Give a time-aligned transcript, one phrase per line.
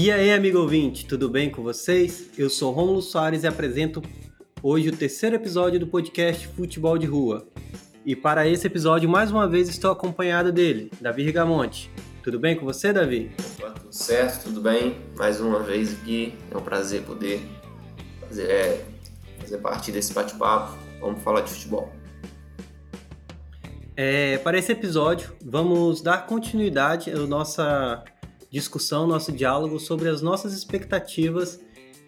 [0.00, 2.30] E aí, amigo ouvinte, tudo bem com vocês?
[2.38, 4.00] Eu sou Romulo Soares e apresento
[4.62, 7.46] hoje o terceiro episódio do podcast Futebol de Rua.
[8.06, 11.90] E para esse episódio, mais uma vez, estou acompanhado dele, Davi Rigamonte.
[12.22, 13.30] Tudo bem com você, Davi?
[13.58, 14.96] Opa, tudo certo, tudo bem.
[15.16, 17.42] Mais uma vez aqui, é um prazer poder
[18.20, 18.84] fazer, é,
[19.48, 20.76] fazer parte desse bate-papo.
[21.00, 21.90] Vamos falar de futebol.
[23.96, 28.04] É, para esse episódio, vamos dar continuidade à nossa
[28.50, 31.60] discussão, nosso diálogo sobre as nossas expectativas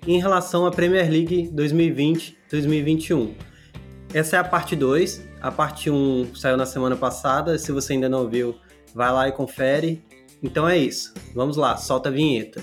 [0.07, 3.35] em relação à Premier League 2020-2021.
[4.15, 5.29] Essa é a parte 2.
[5.41, 7.59] A parte 1 um saiu na semana passada.
[7.59, 8.55] Se você ainda não viu,
[8.95, 10.05] vai lá e confere.
[10.43, 11.13] Então é isso.
[11.35, 12.63] Vamos lá, solta a vinheta.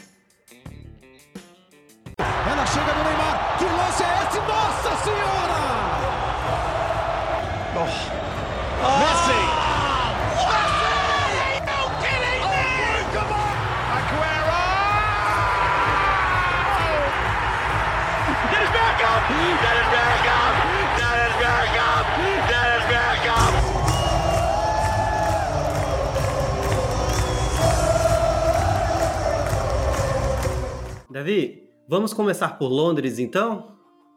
[31.27, 33.75] Davi, vamos começar por Londres então?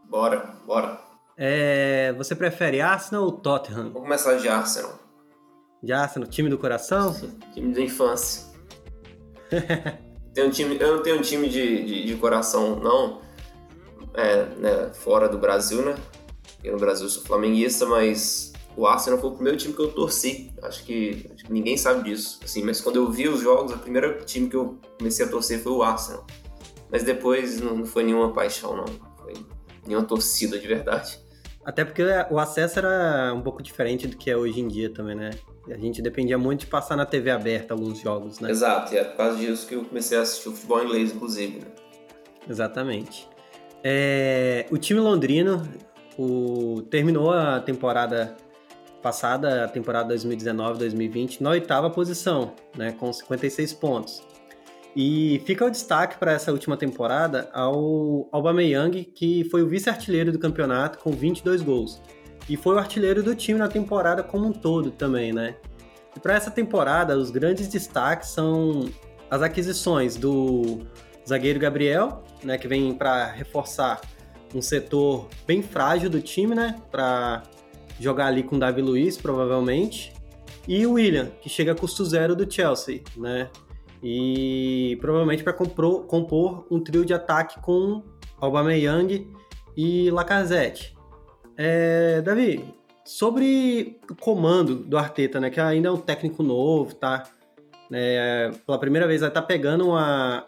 [0.08, 1.00] Bora, bora.
[1.36, 3.91] É, você prefere Arsenal ou Tottenham?
[3.91, 4.97] Vamos começar de Arsenal.
[5.83, 7.12] De Arsenal, time do coração?
[7.53, 8.44] Time da infância.
[10.38, 13.20] Um time, eu não tenho um time de, de, de coração, não.
[14.14, 15.97] É, né, fora do Brasil, né?
[16.62, 20.53] Eu no Brasil sou flamenguista, mas o Arsenal foi o primeiro time que eu torci.
[20.62, 22.38] Acho que, acho que ninguém sabe disso.
[22.44, 25.61] Assim, mas quando eu vi os jogos, o primeiro time que eu comecei a torcer
[25.61, 26.25] foi o Arsenal.
[26.91, 28.87] Mas depois não, foi nenhuma paixão, não.
[29.19, 29.35] Foi
[29.87, 31.19] nenhuma torcida de verdade.
[31.65, 35.15] Até porque o acesso era um pouco diferente do que é hoje em dia também,
[35.15, 35.31] né?
[35.69, 38.50] A gente dependia muito de passar na TV aberta alguns jogos, né?
[38.50, 41.59] Exato, e é por causa disso que eu comecei a assistir o futebol inglês, inclusive.
[41.61, 41.67] Né?
[42.49, 43.29] Exatamente.
[43.84, 45.62] É, o time londrino
[46.19, 48.37] o, terminou a temporada
[49.03, 54.23] passada, a temporada 2019-2020, na oitava posição, né, com 56 pontos.
[54.95, 60.39] E fica o destaque para essa última temporada ao Aubameyang, que foi o vice-artilheiro do
[60.39, 62.03] campeonato com 22 gols.
[62.49, 65.55] E foi o artilheiro do time na temporada como um todo também, né?
[66.17, 68.91] E para essa temporada, os grandes destaques são
[69.31, 70.81] as aquisições do
[71.27, 74.00] zagueiro Gabriel, né, que vem para reforçar
[74.53, 77.45] um setor bem frágil do time, né, para
[78.00, 80.12] jogar ali com o Davi Luiz, provavelmente,
[80.67, 83.49] e o William, que chega a custo zero do Chelsea, né?
[84.03, 88.03] E provavelmente para compor um trio de ataque com
[88.41, 89.31] Aubameyang
[89.77, 90.97] e Lacazette.
[91.56, 92.65] É, Davi,
[93.05, 97.25] sobre o comando do Arteta, né, que ainda é um técnico novo, tá?
[97.93, 100.47] É, pela primeira vez vai estar tá pegando uma,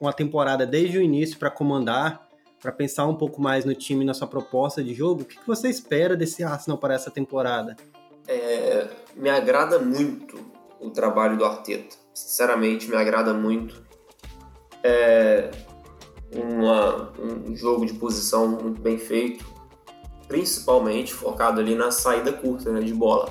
[0.00, 2.28] uma temporada desde o início para comandar,
[2.60, 5.22] para pensar um pouco mais no time, na sua proposta de jogo.
[5.22, 7.76] O que, que você espera desse Arsenal para essa temporada?
[8.26, 10.38] É, me agrada muito
[10.80, 12.01] o trabalho do Arteta.
[12.14, 13.82] Sinceramente, me agrada muito.
[14.82, 15.50] É
[16.34, 19.44] uma, um jogo de posição muito bem feito,
[20.26, 23.30] principalmente focado ali na saída curta né, de bola.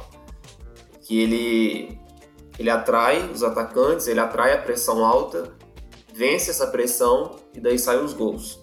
[1.01, 1.99] Que ele,
[2.59, 5.55] ele atrai os atacantes, ele atrai a pressão alta,
[6.13, 8.59] vence essa pressão e daí saem os gols.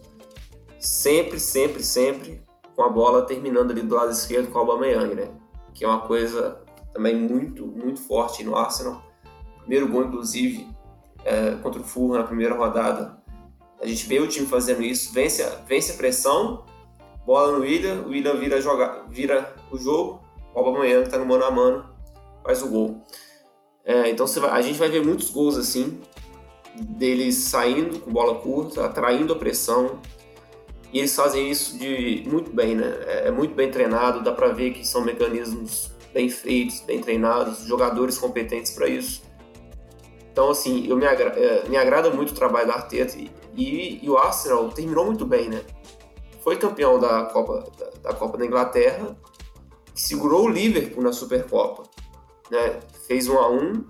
[0.78, 2.40] Sempre, sempre, sempre
[2.76, 5.28] com a bola terminando ali do lado esquerdo com o Aubameyang, né?
[5.74, 6.60] Que é uma coisa
[6.92, 9.02] também muito, muito forte no Arsenal.
[9.68, 10.66] Primeiro gol, inclusive,
[11.26, 13.18] é, contra o Fulham na primeira rodada.
[13.78, 16.64] A gente vê o time fazendo isso, vence vence a pressão,
[17.26, 20.22] bola no William, o William vira, joga, vira o jogo,
[20.54, 21.84] o Aubameyang está no mano a mano,
[22.42, 23.04] faz o gol.
[23.84, 26.00] É, então vai, a gente vai ver muitos gols assim,
[26.74, 29.98] deles saindo com bola curta, atraindo a pressão,
[30.90, 32.86] e eles fazem isso de muito bem, né?
[33.06, 37.66] É, é muito bem treinado, dá para ver que são mecanismos bem feitos, bem treinados,
[37.66, 39.27] jogadores competentes para isso.
[40.38, 41.34] Então, assim, eu me, agra
[41.68, 45.48] me agrada muito o trabalho do Arteta e, e, e, o Arsenal terminou muito bem,
[45.48, 45.64] né?
[46.44, 49.18] Foi campeão da Copa da, da Copa da Inglaterra,
[49.96, 51.82] segurou o Liverpool na Supercopa,
[52.52, 52.78] né?
[53.08, 53.84] Fez um a um,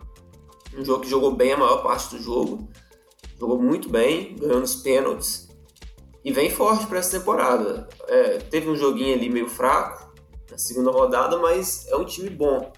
[0.74, 2.66] um jogo que jogou bem a maior parte do jogo,
[3.38, 5.48] jogou muito bem, ganhou nos pênaltis
[6.24, 7.86] e vem forte para essa temporada.
[8.06, 10.14] É, teve um joguinho ali meio fraco
[10.50, 12.72] na segunda rodada, mas é um time bom.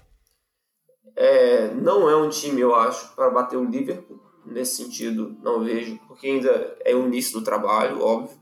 [1.15, 4.19] É, não é um time, eu acho, para bater o Liverpool.
[4.45, 8.35] Nesse sentido, não vejo, porque ainda é o início do trabalho, óbvio.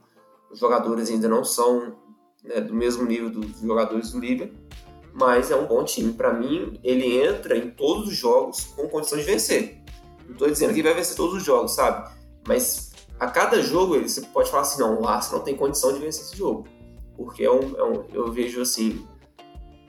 [0.50, 1.94] os jogadores ainda não são
[2.42, 4.58] né, do mesmo nível dos jogadores do Liverpool,
[5.12, 6.12] mas é um bom time.
[6.12, 9.82] Para mim, ele entra em todos os jogos com condição de vencer.
[10.24, 12.10] Não estou dizendo que vai vencer todos os jogos, sabe?
[12.46, 16.22] Mas a cada jogo você pode falar assim, não, o Arsenal tem condição de vencer
[16.22, 16.66] esse jogo.
[17.16, 19.06] Porque é um, é um, eu vejo assim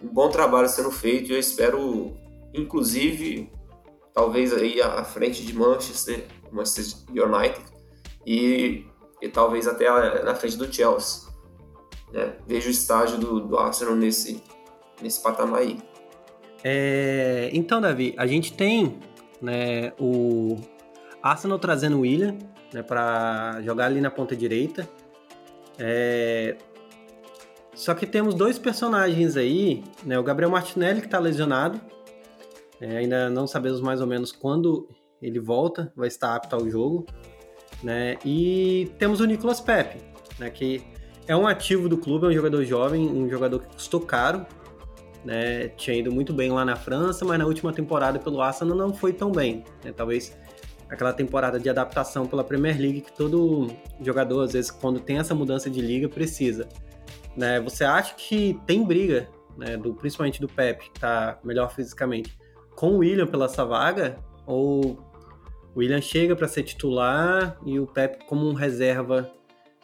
[0.04, 2.12] um bom trabalho sendo feito e eu espero,
[2.54, 3.52] inclusive,
[4.14, 7.64] talvez aí à frente de Manchester, Manchester United
[8.26, 8.86] e,
[9.22, 9.90] e talvez até
[10.24, 11.30] na frente do Chelsea.
[12.12, 12.36] Né?
[12.48, 14.44] Vejo o estágio do, do Arsenal nesse,
[15.02, 15.80] nesse patamar aí.
[16.64, 19.00] É, então, Davi, a gente tem
[19.42, 20.58] né, o
[21.22, 22.38] Arsenal trazendo o William
[22.74, 24.88] né, para jogar ali na ponta direita.
[25.80, 26.58] É,
[27.74, 31.80] só que temos dois personagens aí, né, o Gabriel Martinelli que está lesionado,
[32.82, 34.90] é, ainda não sabemos mais ou menos quando
[35.22, 37.06] ele volta, vai estar apto ao jogo,
[37.84, 38.18] né?
[38.26, 40.00] E temos o Nicolas Pepe,
[40.40, 40.84] né, que
[41.28, 44.46] é um ativo do clube, é um jogador jovem, um jogador que custou caro,
[45.24, 45.68] né?
[45.70, 49.14] Tinha ido muito bem lá na França, mas na última temporada pelo Arsenal não foi
[49.14, 49.64] tão bem.
[49.84, 49.94] Né?
[49.96, 50.36] Talvez
[50.90, 53.68] aquela temporada de adaptação pela Premier League que todo
[54.02, 56.68] jogador, às vezes, quando tem essa mudança de liga, precisa.
[57.38, 57.62] Né?
[57.62, 62.36] Você acha que tem briga, né, do, principalmente do Pep, que está melhor fisicamente,
[62.82, 64.18] com o William pela essa vaga?
[64.48, 64.98] Ou
[65.76, 69.32] o William chega para ser titular e o Pep como um reserva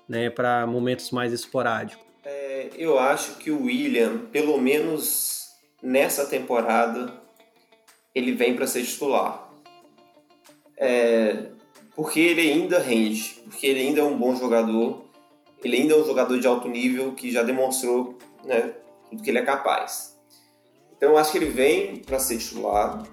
[0.10, 2.04] né, para momentos mais esporádicos?
[2.26, 5.50] É, eu acho que o William, pelo menos
[5.80, 7.14] nessa temporada,
[8.16, 9.48] ele vem para ser titular.
[10.76, 11.50] É,
[11.96, 15.06] porque ele ainda rende, porque ele ainda é um bom jogador,
[15.64, 18.74] ele ainda é um jogador de alto nível que já demonstrou né,
[19.08, 20.17] tudo que ele é capaz.
[20.98, 23.04] Então eu acho que ele vem para ser titular,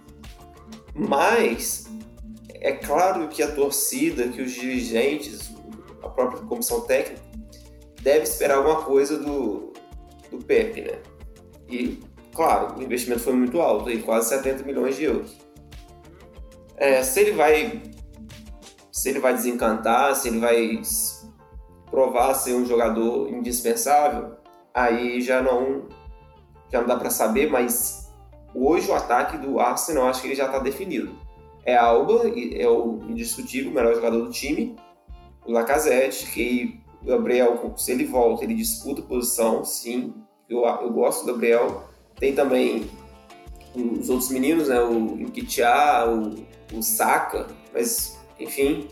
[0.95, 1.87] mas
[2.55, 5.53] é claro que a torcida, que os dirigentes,
[6.03, 7.23] a própria comissão técnica,
[8.01, 9.73] deve esperar alguma coisa do,
[10.31, 10.99] do Pepe, né?
[11.69, 12.01] E,
[12.35, 15.37] claro, o investimento foi muito alto, quase 70 milhões de euros.
[16.77, 17.83] É, se ele vai
[18.91, 20.81] se ele vai desencantar, se ele vai
[21.91, 24.37] provar ser um jogador indispensável,
[24.73, 25.89] aí já não
[26.75, 28.13] já não dá para saber, mas
[28.53, 31.17] hoje o ataque do Arsenal acho que ele já está definido.
[31.65, 34.75] É Alba, é o indiscutível melhor jogador do time,
[35.47, 40.13] o Lacazette, que o Gabriel, se ele volta, ele disputa posição, sim,
[40.49, 41.85] eu, eu gosto do Gabriel.
[42.19, 42.91] Tem também
[43.75, 48.89] os outros meninos, né, o Nketiah, o, o Saka, mas enfim,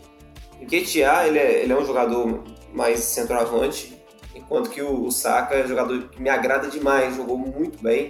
[0.61, 2.43] Nketiah, ele é, ele é um jogador
[2.73, 3.93] mais centroavante,
[4.35, 8.09] enquanto que o, o Saka é jogador que me agrada demais, jogou muito bem.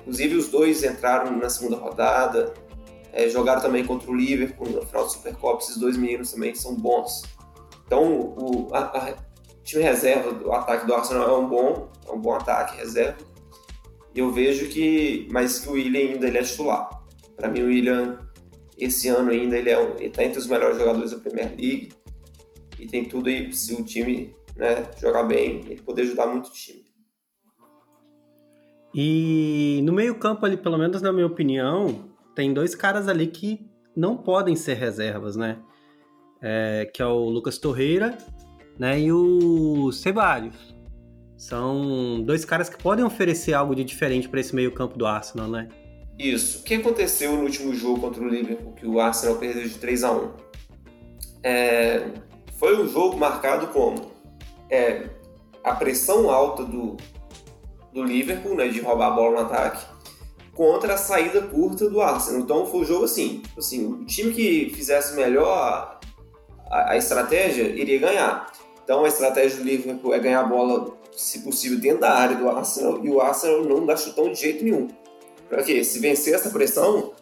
[0.00, 2.52] Inclusive os dois entraram na segunda rodada,
[3.12, 6.74] é, jogaram também contra o Liverpool no final do Supercopa, esses dois meninos também são
[6.74, 7.22] bons.
[7.86, 9.14] Então o a, a
[9.62, 13.18] time reserva, o ataque do Arsenal é um bom, é um bom ataque reserva.
[14.14, 17.02] Eu vejo que, mas que o William ainda ele é titular.
[17.36, 18.18] Para mim o William
[18.78, 21.92] esse ano ainda ele é um, ele tá entre os melhores jogadores da Premier League
[22.78, 26.52] e tem tudo aí se o time né, jogar bem, ele poder ajudar muito o
[26.52, 26.82] time.
[28.94, 33.66] E no meio-campo ali, pelo menos na minha opinião, tem dois caras ali que
[33.96, 35.58] não podem ser reservas, né?
[36.40, 38.18] É, que é o Lucas Torreira
[38.78, 40.74] né, e o Ceballos.
[41.36, 45.68] São dois caras que podem oferecer algo de diferente para esse meio-campo do Arsenal, né?
[46.18, 46.60] Isso.
[46.60, 50.04] O que aconteceu no último jogo contra o Liverpool, que o Arsenal perdeu de 3
[50.04, 50.30] a 1
[51.42, 52.06] é,
[52.58, 54.11] Foi um jogo marcado como
[54.72, 55.10] é,
[55.62, 56.96] a pressão alta do,
[57.92, 59.84] do Liverpool, né, de roubar a bola no ataque,
[60.54, 62.40] contra a saída curta do Arsenal.
[62.40, 66.00] Então foi um jogo assim, assim o time que fizesse melhor
[66.70, 68.50] a, a, estratégia iria ganhar.
[68.82, 72.48] Então a estratégia do Liverpool é ganhar a bola, se possível, dentro da área do
[72.48, 74.88] Arsenal e o Arsenal não dá chutão de jeito nenhum.
[75.50, 75.84] Para quê?
[75.84, 77.12] Se vencer essa pressão,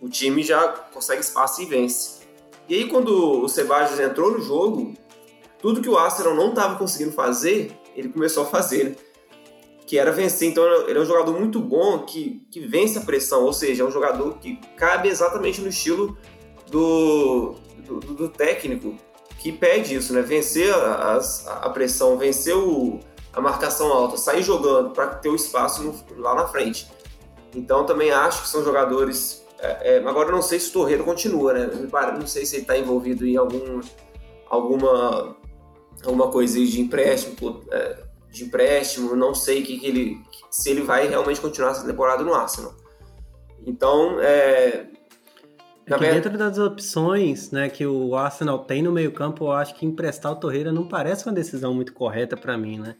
[0.00, 2.24] o time já consegue espaço e vence.
[2.66, 4.94] E aí quando o Sebastião entrou no jogo,
[5.64, 8.96] tudo que o Arsenal não estava conseguindo fazer, ele começou a fazer, né?
[9.86, 10.50] que era vencer.
[10.50, 13.86] Então ele é um jogador muito bom que, que vence a pressão, ou seja, é
[13.86, 16.18] um jogador que cabe exatamente no estilo
[16.70, 18.94] do, do, do técnico
[19.38, 20.20] que pede isso, né?
[20.20, 21.18] Vencer a,
[21.62, 23.00] a, pressão, vencer o,
[23.32, 26.90] a marcação alta, sair jogando para ter o espaço no, lá na frente.
[27.54, 29.42] Então também acho que são jogadores.
[29.58, 31.70] É, é, agora não sei se o Torreiro continua, né?
[32.18, 33.80] Não sei se ele está envolvido em algum,
[34.50, 35.42] alguma
[36.04, 40.20] alguma coisa de empréstimo, é, de empréstimo, não sei que, que ele,
[40.50, 42.74] se ele vai realmente continuar essa temporada no Arsenal.
[43.66, 44.86] Então, é,
[45.86, 49.84] É que dentro das opções né, que o Arsenal tem no meio-campo, eu acho que
[49.84, 52.96] emprestar o Torreira não parece uma decisão muito correta para mim, né?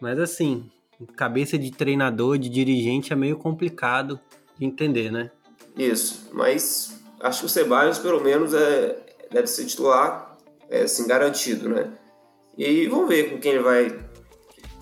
[0.00, 0.70] Mas assim,
[1.16, 4.20] cabeça de treinador, de dirigente é meio complicado
[4.58, 5.30] de entender, né?
[5.76, 8.96] Isso, mas acho que o Ceballos pelo menos é,
[9.30, 10.36] deve ser titular,
[10.68, 11.90] é assim, garantido, né?
[12.56, 14.04] E vamos ver com quem ele vai,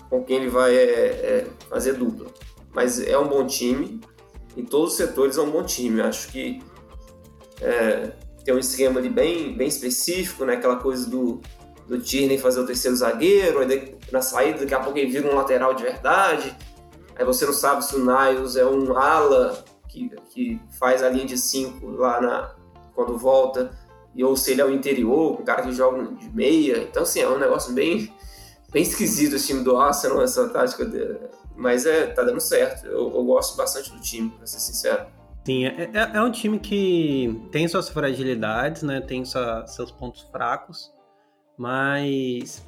[0.09, 2.27] com quem ele vai é, é, fazer dupla.
[2.73, 3.99] Mas é um bom time,
[4.55, 6.01] em todos os setores é um bom time.
[6.01, 6.61] Acho que
[7.61, 8.11] é,
[8.43, 10.53] tem um esquema ali bem, bem específico, né?
[10.53, 11.41] Aquela coisa do,
[11.87, 15.35] do Tierney fazer o terceiro zagueiro, aí na saída daqui a pouco ele vira um
[15.35, 16.55] lateral de verdade.
[17.15, 21.25] Aí você não sabe se o Niles é um ala que, que faz a linha
[21.25, 22.55] de cinco lá na,
[22.95, 23.71] quando volta,
[24.15, 26.77] e ou se ele é o interior, um cara que joga de meia.
[26.83, 28.13] Então, assim, é um negócio bem,
[28.71, 30.85] bem esquisito esse time do Arsenal, essa tática.
[31.55, 32.85] Mas é, tá dando certo.
[32.85, 35.05] Eu, eu gosto bastante do time, pra ser sincero.
[35.45, 39.01] Sim, é, é, é, um time que tem suas fragilidades, né?
[39.01, 40.91] Tem sua, seus pontos fracos,
[41.57, 42.63] mas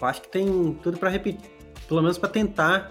[0.00, 1.50] eu acho que tem tudo para repetir,
[1.88, 2.90] pelo menos para tentar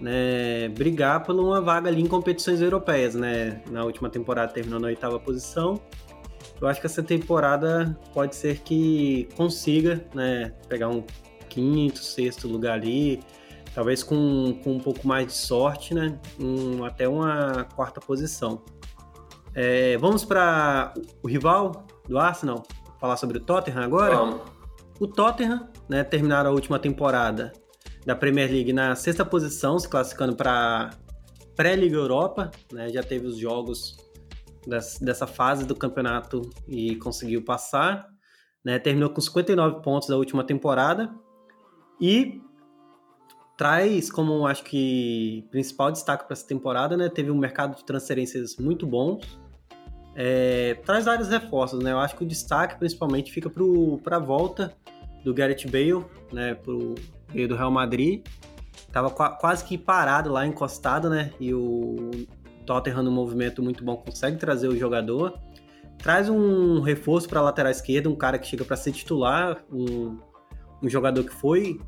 [0.00, 3.62] né, brigar por uma vaga ali em competições europeias, né?
[3.68, 5.80] Na última temporada terminou na oitava posição.
[6.62, 11.02] Eu acho que essa temporada pode ser que consiga, né, pegar um
[11.48, 13.20] quinto, sexto lugar ali,
[13.74, 16.20] talvez com, com um pouco mais de sorte, né?
[16.38, 18.62] Um, até uma quarta posição.
[19.52, 22.62] É, vamos para o rival do Arsenal,
[23.00, 24.14] falar sobre o Tottenham agora?
[24.14, 24.40] Vamos.
[25.00, 27.52] O Tottenham, né, terminaram a última temporada
[28.06, 30.90] da Premier League na sexta posição, se classificando para
[31.56, 32.88] pré-Liga Europa, né?
[32.88, 33.96] Já teve os jogos
[34.66, 38.08] dessa fase do campeonato e conseguiu passar,
[38.64, 38.78] né?
[38.78, 41.12] Terminou com 59 pontos da última temporada
[42.00, 42.40] e
[43.56, 47.08] traz como acho que principal destaque para essa temporada, né?
[47.08, 49.20] Teve um mercado de transferências muito bom.
[50.14, 51.92] É, traz vários reforços, né?
[51.92, 53.50] Eu acho que o destaque principalmente fica
[54.02, 54.76] para a volta
[55.24, 56.54] do Gareth Bale, né?
[56.54, 56.94] Pro
[57.32, 58.24] meio do Real Madrid.
[58.92, 61.32] Tava quase que parado lá, encostado, né?
[61.40, 62.10] E o
[62.66, 65.38] Tottenham no movimento muito bom consegue trazer o jogador.
[65.98, 70.18] Traz um reforço para a lateral esquerda, um cara que chega para ser titular, um,
[70.82, 71.78] um jogador que foi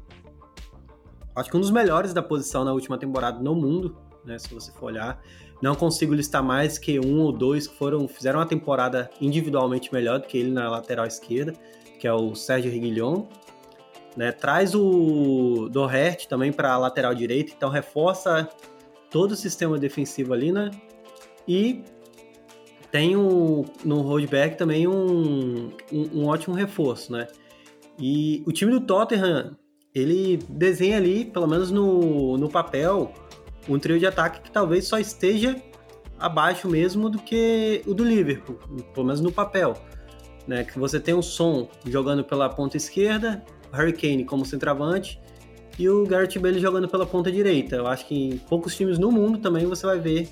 [1.35, 4.38] acho que um dos melhores da posição na última temporada no mundo, né?
[4.38, 5.21] Se você for olhar.
[5.61, 10.21] Não consigo listar mais que um ou dois que foram fizeram uma temporada individualmente melhor
[10.21, 11.54] do que ele na lateral esquerda,
[11.99, 13.26] que é o Sérgio Reguilhon.
[14.16, 14.31] Né?
[14.31, 18.49] Traz o Doherty também para a lateral direita, então reforça
[19.14, 20.73] todo o sistema defensivo ali, né?
[21.47, 21.85] E
[22.90, 27.28] tem um, no rollback também um, um, um ótimo reforço, né?
[27.97, 29.56] E o time do Tottenham
[29.94, 33.14] ele desenha ali, pelo menos no, no papel,
[33.68, 35.62] um trio de ataque que talvez só esteja
[36.18, 38.59] abaixo mesmo do que o do Liverpool,
[38.92, 39.75] pelo menos no papel.
[40.44, 40.64] Né?
[40.64, 45.21] Que você tem o Som jogando pela ponta esquerda, Kane como centroavante
[45.78, 47.76] e o Gareth Bale jogando pela ponta direita.
[47.76, 50.28] Eu acho que em poucos times no mundo também você vai ver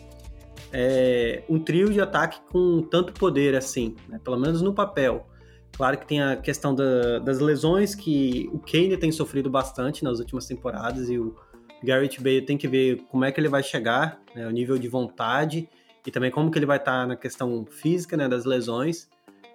[0.72, 4.20] é, um trio de ataque com tanto poder assim, né?
[4.22, 5.26] pelo menos no papel.
[5.72, 10.18] Claro que tem a questão da, das lesões, que o Kane tem sofrido bastante nas
[10.18, 11.34] últimas temporadas e o
[11.82, 14.86] Garrett Bale tem que ver como é que ele vai chegar, né, o nível de
[14.86, 15.68] vontade
[16.06, 19.08] e também como que ele vai estar na questão física né, das lesões.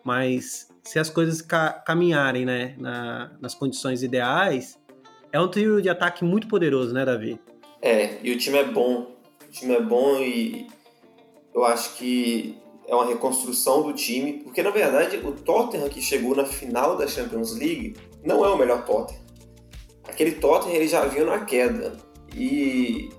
[0.04, 4.80] Mas se as coisas ca caminharem né, na, nas condições ideais,
[5.32, 7.40] é um trio de ataque muito poderoso, né, Davi?
[7.82, 9.16] É, e o time é bom.
[9.48, 10.68] O time é bom e
[11.54, 12.58] eu acho que
[12.88, 17.08] é uma reconstrução do time, porque na verdade o Tottenham que chegou na final da
[17.08, 19.22] Champions League não é o melhor Tottenham.
[20.08, 21.98] Aquele Tottenham ele já vinha na queda.
[22.34, 23.10] E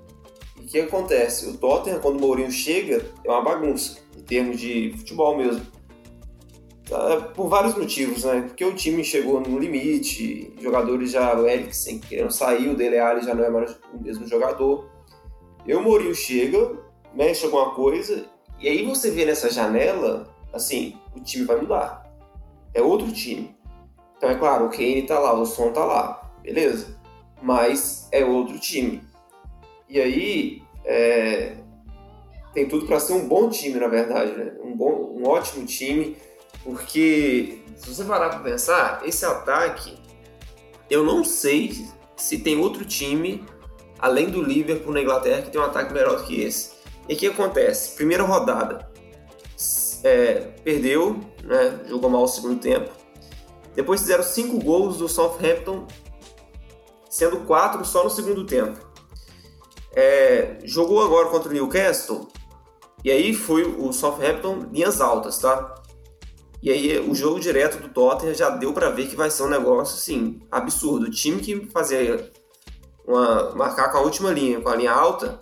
[0.59, 1.49] o que acontece?
[1.49, 5.67] O Tottenham, quando o Mourinho chega, é uma bagunça, em termos de futebol mesmo.
[6.88, 8.42] Tá, por vários motivos, né?
[8.42, 13.23] Porque o time chegou no limite, jogadores já, o Eriksen querendo sair, o Dele Alli
[13.23, 14.88] já não é mais o mesmo jogador.
[15.66, 16.78] E o Mourinho chega,
[17.14, 18.26] mexe alguma coisa
[18.61, 22.11] e aí você vê nessa janela, assim, o time vai mudar.
[22.75, 23.57] É outro time.
[24.16, 26.99] Então é claro, o Kane tá lá, o Son tá lá, beleza.
[27.40, 29.00] Mas é outro time.
[29.88, 31.57] E aí é...
[32.52, 34.54] tem tudo para ser um bom time, na verdade, né?
[34.61, 36.16] Um, bom, um ótimo time,
[36.69, 39.97] porque se você parar para pensar, esse ataque,
[40.91, 43.43] eu não sei se tem outro time
[43.99, 46.73] além do Liverpool na Inglaterra que tem um ataque melhor do que esse.
[47.09, 47.97] E o que acontece?
[47.97, 48.87] Primeira rodada,
[50.05, 52.91] é, perdeu, né, jogou mal o segundo tempo.
[53.75, 55.87] Depois fizeram cinco gols do Southampton,
[57.09, 58.79] sendo quatro só no segundo tempo.
[59.95, 62.29] É, jogou agora contra o Newcastle,
[63.03, 65.78] E aí foi o Southampton linhas altas, tá?
[66.62, 69.49] E aí o jogo direto do Tottenham já deu para ver que vai ser um
[69.49, 71.07] negócio assim absurdo.
[71.07, 72.31] O time que fazia
[73.07, 75.38] uma marcar com a última linha, com a linha alta,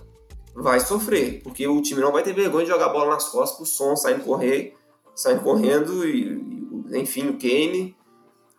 [0.54, 3.56] vai sofrer, porque o time não vai ter vergonha de jogar a bola nas costas
[3.56, 4.74] pro som saindo correr,
[5.14, 6.40] saindo correndo e,
[6.92, 7.96] enfim, o Kane.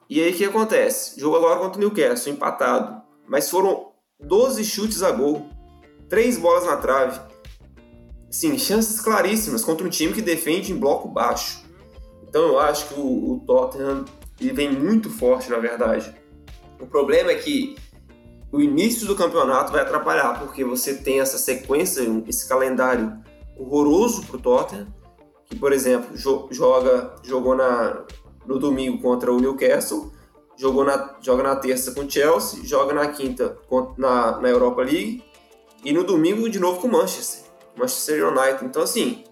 [0.10, 1.20] E aí o que acontece?
[1.20, 3.02] Jogo agora contra o Newcastle, empatado.
[3.28, 5.48] Mas foram 12 chutes a gol,
[6.10, 7.20] 3 bolas na trave.
[8.30, 11.67] Sim, chances claríssimas contra um time que defende em bloco baixo.
[12.28, 14.06] Então eu acho que o, o Tottenham
[14.40, 16.14] ele vem muito forte, na verdade.
[16.80, 17.76] O problema é que
[18.52, 23.18] o início do campeonato vai atrapalhar, porque você tem essa sequência, esse calendário
[23.58, 24.88] horroroso para o Tottenham,
[25.46, 26.16] que, por exemplo,
[26.52, 28.04] joga, jogou na,
[28.46, 30.12] no domingo contra o Newcastle,
[30.56, 33.58] jogou na, joga na terça com o Chelsea, joga na quinta
[33.98, 35.24] na, na Europa League
[35.84, 38.66] e no domingo de novo com o Manchester, Manchester United.
[38.66, 39.24] Então, assim,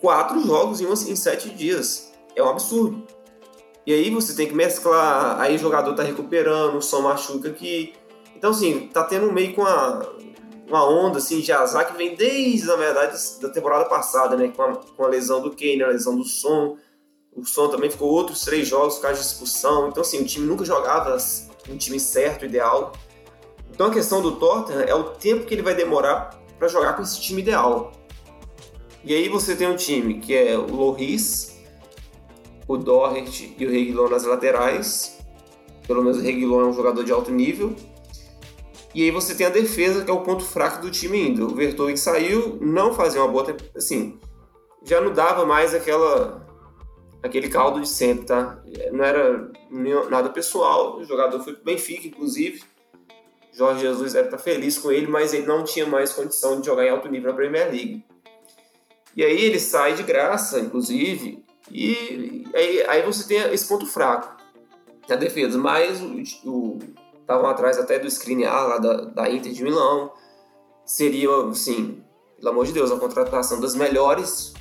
[0.00, 2.07] quatro jogos em, em sete dias.
[2.38, 3.02] É um absurdo.
[3.84, 7.94] E aí você tem que mesclar, aí o jogador tá recuperando, o som machuca aqui.
[8.36, 10.12] Então, assim, tá tendo meio com uma,
[10.68, 14.52] uma onda assim, de azar que vem desde, na verdade, da temporada passada, né?
[14.54, 16.76] Com a, com a lesão do Kane, a lesão do som.
[17.34, 19.88] O som também ficou outros três jogos por causa de expulsão.
[19.88, 21.16] Então, assim, o time nunca jogava
[21.68, 22.92] um time certo, ideal.
[23.70, 27.02] Então, a questão do Tottenham é o tempo que ele vai demorar para jogar com
[27.02, 27.90] esse time ideal.
[29.02, 31.47] E aí você tem um time que é o Loris,
[32.68, 35.18] o Doherty e o Reguilon nas laterais.
[35.86, 37.74] Pelo menos o Reguilon é um jogador de alto nível.
[38.94, 41.44] E aí você tem a defesa, que é o ponto fraco do time ainda.
[41.44, 43.56] O Vertonghen saiu, não fazia uma boa...
[43.74, 44.18] Assim,
[44.84, 46.46] já não dava mais aquela
[47.22, 48.62] aquele caldo de sempre, tá?
[48.92, 49.50] Não era
[50.08, 52.62] nada pessoal, o jogador foi pro Benfica, inclusive.
[53.52, 56.84] Jorge Jesus deve estar feliz com ele, mas ele não tinha mais condição de jogar
[56.84, 58.04] em alto nível na Premier League.
[59.16, 64.36] E aí ele sai de graça, inclusive, e aí, aí você tem esse ponto fraco
[65.08, 65.58] na defesa.
[65.58, 66.00] Mas
[67.20, 70.12] estavam atrás até do Skriniar lá da, da Inter de Milão.
[70.84, 72.02] Seria, assim,
[72.36, 74.54] pelo amor de Deus, a contratação das melhores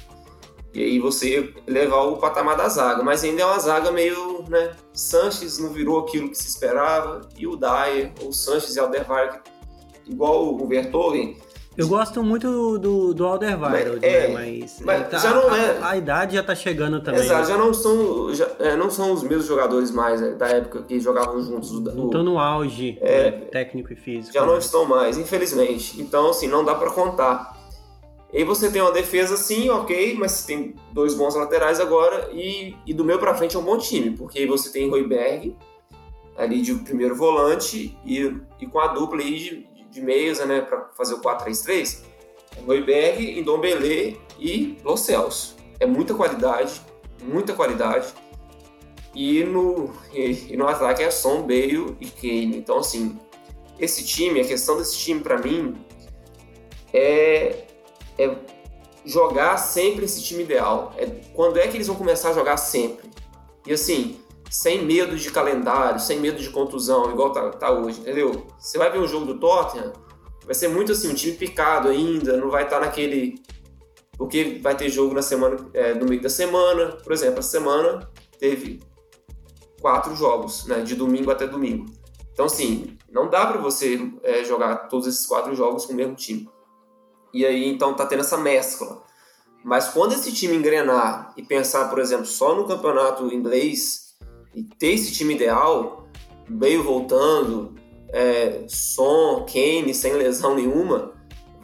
[0.77, 3.01] e aí você levar o patamar da zaga.
[3.01, 4.75] Mas ainda é uma zaga meio, né?
[4.93, 9.39] Sanches não virou aquilo que se esperava, e o Dyer, ou Sanches e Alderweireld,
[10.05, 11.37] igual o Vertonghen.
[11.77, 14.33] Eu gosto muito do, do Alderweireld, é, né?
[14.33, 15.77] mas, mas tá, já não é.
[15.77, 17.21] A, a, idade já tá chegando também.
[17.21, 20.81] Exato, já não são, já, é, não são os mesmos jogadores mais né, da época
[20.81, 21.71] que jogavam juntos.
[21.83, 24.33] não estão no auge é, né, técnico e físico.
[24.33, 26.01] Já não estão mais, infelizmente.
[26.01, 27.55] Então, assim, não dá para contar.
[28.33, 32.29] E aí você tem uma defesa sim, ok, mas você tem dois bons laterais agora
[32.33, 35.55] e, e do meio para frente é um bom time, porque aí você tem Royberg
[36.35, 40.89] ali de primeiro volante e, e com a dupla aí de, de meias, né, para
[40.95, 42.03] fazer o 4-3-3,
[42.65, 45.55] Royberg, Ndombele e Lo Celso.
[45.79, 46.81] É muita qualidade,
[47.23, 48.13] muita qualidade.
[49.13, 52.57] E no, e, e no ataque é Son, Bale e Kane.
[52.57, 53.19] Então, assim,
[53.79, 55.75] esse time, a questão desse time para mim
[56.93, 57.63] é
[58.17, 58.35] é
[59.05, 60.93] jogar sempre esse time ideal.
[60.97, 63.09] É, quando é que eles vão começar a jogar sempre?
[63.65, 68.47] E assim, sem medo de calendário, sem medo de contusão, igual tá, tá hoje, entendeu?
[68.57, 69.93] Você vai ver o jogo do Tottenham,
[70.45, 73.41] vai ser muito assim, um time picado ainda, não vai estar tá naquele.
[74.17, 76.97] Porque vai ter jogo na semana, é, no meio da semana.
[77.03, 78.81] Por exemplo, a semana teve
[79.79, 80.81] quatro jogos, né?
[80.81, 81.85] De domingo até domingo.
[82.33, 86.15] Então, assim, não dá para você é, jogar todos esses quatro jogos com o mesmo
[86.15, 86.49] time.
[87.33, 89.03] E aí então tá tendo essa mescla.
[89.63, 94.06] Mas quando esse time engrenar e pensar, por exemplo, só no campeonato inglês
[94.53, 96.07] e ter esse time ideal,
[96.49, 97.75] meio voltando,
[98.09, 101.13] é, Son, Kane sem lesão nenhuma,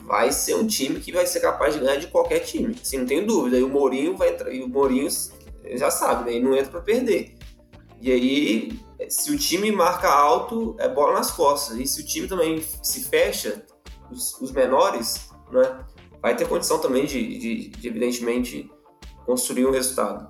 [0.05, 2.75] vai ser um time que vai ser capaz de ganhar de qualquer time.
[2.81, 3.57] Assim, não tenho dúvida.
[3.57, 5.07] E o Mourinho vai entrar, e o Mourinho
[5.75, 6.35] já sabe, né?
[6.35, 7.35] Ele não entra para perder.
[8.01, 11.77] E aí, se o time marca alto, é bola nas costas.
[11.77, 13.65] E se o time também se fecha,
[14.11, 15.79] os, os menores, né,
[16.21, 18.69] vai ter condição também de, de, de, evidentemente,
[19.25, 20.27] construir um resultado.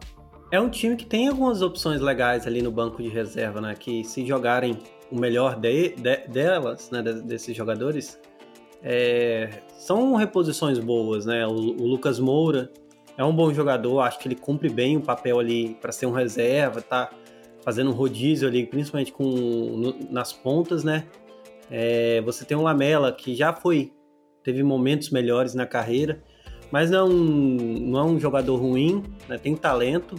[0.54, 3.74] É um time que tem algumas opções legais ali no banco de reserva, né?
[3.74, 4.78] Que se jogarem
[5.12, 8.20] o melhor de, de, delas, né, desses jogadores,
[8.84, 11.48] é, são reposições boas, né?
[11.48, 12.72] O, o, Lucas Moura
[13.18, 16.12] é um bom jogador, acho que ele cumpre bem o papel ali para ser um
[16.12, 17.10] reserva, tá
[17.63, 21.08] fazendo um rodízio ali, principalmente com no, nas pontas, né?
[21.72, 23.92] É, você tem o Lamela que já foi
[24.44, 26.22] teve momentos melhores na carreira,
[26.72, 29.39] mas não, não é um jogador ruim, né?
[29.39, 30.16] tem talento.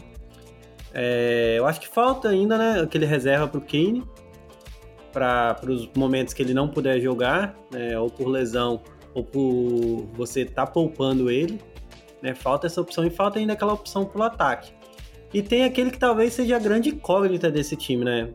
[0.94, 4.04] É, eu acho que falta ainda né, aquele reserva para o Kane,
[5.12, 8.80] para os momentos que ele não puder jogar, né, ou por lesão,
[9.12, 11.61] ou por você estar tá poupando ele.
[12.22, 12.35] Né?
[12.35, 14.72] Falta essa opção e falta ainda aquela opção pro ataque.
[15.33, 18.33] E tem aquele que talvez seja a grande incógnita desse time, né?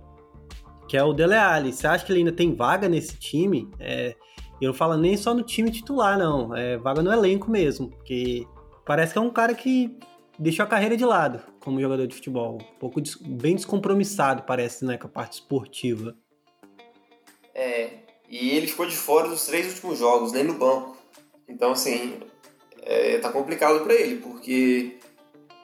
[0.87, 1.71] Que é o Dele Alli.
[1.71, 3.69] Você acha que ele ainda tem vaga nesse time?
[3.79, 4.15] É,
[4.61, 6.53] eu não falo nem só no time titular, não.
[6.53, 7.89] É vaga no elenco mesmo.
[7.89, 8.45] Porque
[8.85, 9.97] parece que é um cara que
[10.39, 12.55] deixou a carreira de lado como jogador de futebol.
[12.55, 16.15] Um pouco des bem descompromissado, parece, né, com a parte esportiva.
[17.53, 17.89] É,
[18.29, 20.97] e ele ficou de fora dos três últimos jogos, nem no banco.
[21.47, 22.19] Então, assim,
[22.81, 24.97] é, tá complicado para ele, porque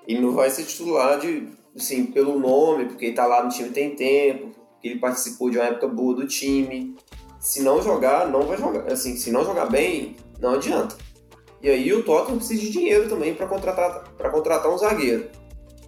[0.06, 3.70] ele não vai ser titular de, assim, pelo nome, porque ele tá lá no time
[3.70, 6.96] tem tempo, porque ele participou de uma época boa do time.
[7.40, 8.92] Se não jogar, não vai jogar.
[8.92, 10.98] Assim, se não jogar bem, não adianta.
[11.66, 15.32] E aí o Tottenham precisa de dinheiro também para contratar, contratar um zagueiro.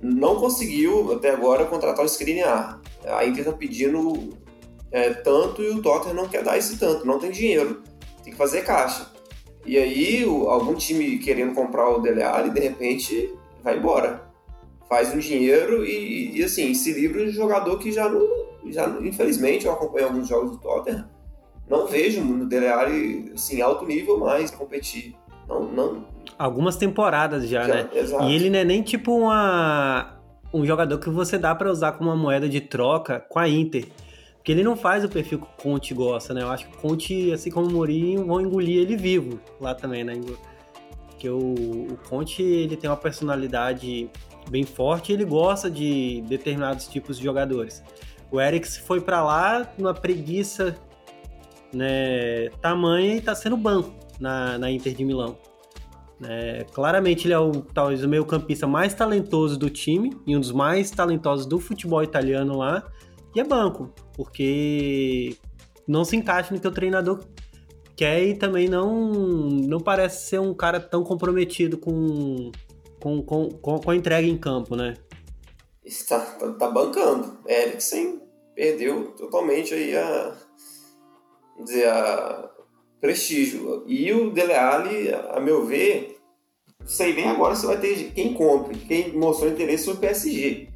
[0.02, 2.82] Não conseguiu até agora contratar o Skriniar.
[3.06, 4.36] A Inter tá pedindo
[4.92, 7.84] é, tanto e o Tottenham não quer dar esse tanto, não tem dinheiro.
[8.24, 9.12] Tem que fazer caixa.
[9.68, 14.28] E aí o, algum time querendo comprar o Dele Alli, de repente vai embora.
[14.90, 18.28] Faz um dinheiro e, e assim, se livra de um jogador que já não,
[18.66, 21.08] já infelizmente eu acompanho alguns jogos do Tottenham,
[21.70, 25.16] não vejo no Dele Alli assim alto nível mais competir.
[25.48, 26.06] Não, não.
[26.38, 27.90] Algumas temporadas já, Já, né?
[27.94, 28.24] exato.
[28.26, 30.20] E ele não é nem tipo uma,
[30.54, 33.88] um jogador que você dá pra usar como uma moeda de troca com a Inter.
[34.36, 36.42] Porque ele não faz o perfil que o Conte gosta, né?
[36.42, 40.04] Eu acho que o Conte, assim como o Mourinho, vão engolir ele vivo lá também,
[40.04, 40.14] né?
[41.10, 41.38] Porque o,
[41.92, 44.10] o Conte, ele tem uma personalidade
[44.50, 47.84] bem forte e ele gosta de determinados tipos de jogadores.
[48.32, 50.76] O Eriksen foi pra lá numa preguiça
[51.74, 55.38] né, tamanha e tá sendo banco na, na Inter de Milão.
[56.24, 60.40] É, claramente ele é o talvez o meio campista mais talentoso do time e um
[60.40, 62.92] dos mais talentosos do futebol italiano lá
[63.36, 65.38] e é banco porque
[65.88, 67.24] não se encaixa no que o treinador
[67.96, 72.52] quer e também não não parece ser um cara tão comprometido com
[73.00, 74.96] com, com, com, a entrega em campo, né?
[75.86, 77.38] Está tá, tá bancando.
[77.48, 78.22] Eriksen
[78.56, 80.36] perdeu totalmente aí a
[81.64, 82.50] dizer a
[83.00, 83.84] prestígio.
[83.88, 86.18] E o Dele Alli, a meu ver,
[86.86, 90.70] sei bem agora se vai ter quem compre, quem mostrou interesse foi o PSG.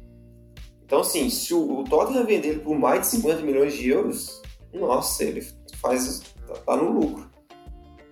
[0.84, 4.42] Então, assim, se o, o Tottenham vender ele por mais de 50 milhões de euros,
[4.72, 5.42] nossa, ele
[5.80, 7.30] faz tá, tá no lucro.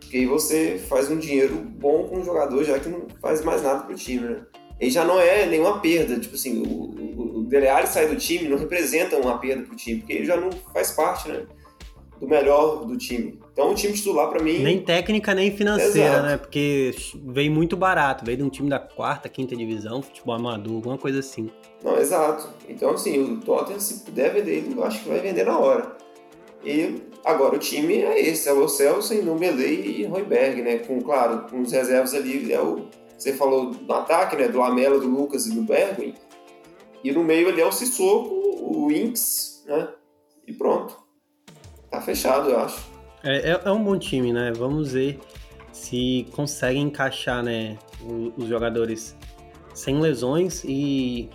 [0.00, 3.62] Porque aí você faz um dinheiro bom com um jogador já que não faz mais
[3.62, 4.46] nada pro time, né?
[4.80, 8.16] E já não é nenhuma perda, tipo assim, o, o, o Dele Alli sair do
[8.16, 11.46] time não representa uma perda pro time, porque ele já não faz parte, né?
[12.20, 13.40] Do melhor do time.
[13.52, 14.58] Então o time titular para mim.
[14.58, 16.26] Nem técnica, nem financeira, Exato.
[16.26, 16.36] né?
[16.36, 20.98] Porque veio muito barato, veio de um time da quarta, quinta divisão, futebol amador, alguma
[20.98, 21.50] coisa assim.
[21.82, 22.48] Não, exato.
[22.68, 25.96] Então, assim, o Tottenham, se puder vender ele, eu acho que vai vender na hora.
[26.62, 30.78] E agora o time é esse, é o Celso, Numbelei e Royberg, né?
[30.78, 34.48] Com, claro, com os reservas ali, é o, você falou do ataque, né?
[34.48, 36.14] Do Amela, do Lucas e do Bergwijn.
[37.02, 39.88] E no meio ali é o Sissoko, o Inks, né?
[40.46, 40.94] E pronto.
[41.90, 42.88] Tá fechado, eu acho.
[43.22, 44.52] É, é, é um bom time, né?
[44.52, 45.18] Vamos ver
[45.72, 47.78] se conseguem encaixar, né,
[48.36, 49.16] os jogadores
[49.74, 51.30] sem lesões e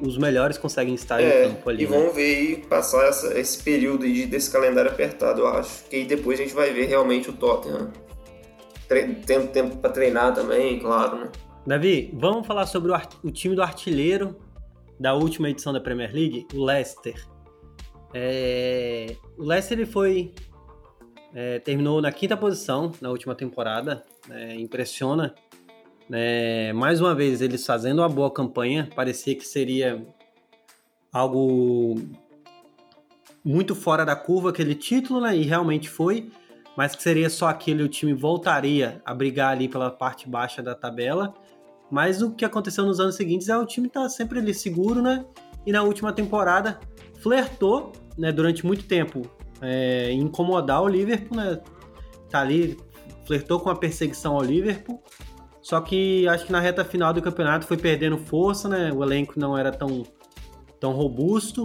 [0.00, 1.84] os melhores conseguem estar É, em campo ali.
[1.84, 1.96] e né?
[1.96, 5.84] vamos ver aí passar essa- esse período de- desse calendário apertado, eu acho.
[5.84, 7.90] Que aí depois a gente vai ver realmente o Tottenham.
[8.88, 11.30] Tre- Tendo tempo pra treinar também, claro, né?
[11.66, 14.36] Davi, vamos falar sobre o, o time do artilheiro
[14.98, 17.14] da última edição da Premier League, o Leicester.
[18.14, 20.34] É, o Leicester ele foi
[21.34, 25.34] é, terminou na quinta posição na última temporada, né, impressiona.
[26.08, 30.04] né, mais uma vez eles fazendo uma boa campanha, parecia que seria
[31.12, 31.96] algo
[33.44, 36.30] muito fora da curva aquele título, né, e realmente foi,
[36.76, 40.74] mas que seria só aquele o time voltaria a brigar ali pela parte baixa da
[40.74, 41.34] tabela.
[41.90, 45.26] Mas o que aconteceu nos anos seguintes é o time tá sempre ali seguro, né?
[45.66, 46.80] E na última temporada
[47.20, 49.22] flertou, né, durante muito tempo,
[49.60, 51.60] é, incomodar o Liverpool, né?
[52.28, 52.76] Tá ali,
[53.26, 55.02] flertou com a perseguição ao Liverpool.
[55.60, 58.92] Só que acho que na reta final do campeonato foi perdendo força, né?
[58.92, 60.02] O elenco não era tão,
[60.80, 61.64] tão robusto,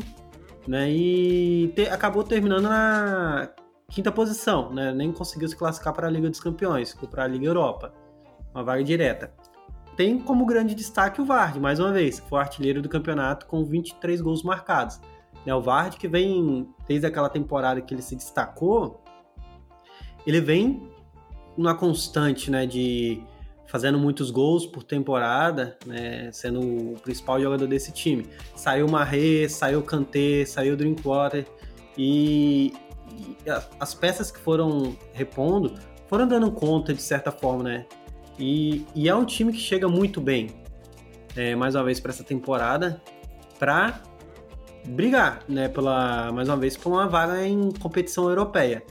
[0.67, 0.91] né?
[0.91, 3.49] E te- acabou terminando na
[3.89, 4.93] quinta posição, né?
[4.93, 7.91] Nem conseguiu se classificar para a Liga dos Campeões, para a Liga Europa,
[8.53, 9.33] uma vaga direta.
[9.97, 13.47] Tem como grande destaque o Vard, mais uma vez, que foi o artilheiro do campeonato
[13.47, 15.01] com 23 gols marcados.
[15.43, 19.03] Né, o Vard, que vem desde aquela temporada que ele se destacou,
[20.25, 20.87] ele vem
[21.57, 23.23] numa constante, né, de
[23.65, 28.27] fazendo muitos gols por temporada, né, sendo o principal jogador desse time.
[28.55, 31.47] Saiu Marre, saiu Kanté, saiu Drinkwater
[31.97, 32.71] e,
[33.17, 35.73] e as peças que foram repondo
[36.07, 37.85] foram dando conta de certa forma, né,
[38.39, 40.49] E, e é um time que chega muito bem,
[41.35, 43.01] é, mais uma vez, para essa temporada,
[43.57, 44.01] para
[44.85, 48.83] brigar, né, pela, mais uma vez, por uma vaga em competição europeia.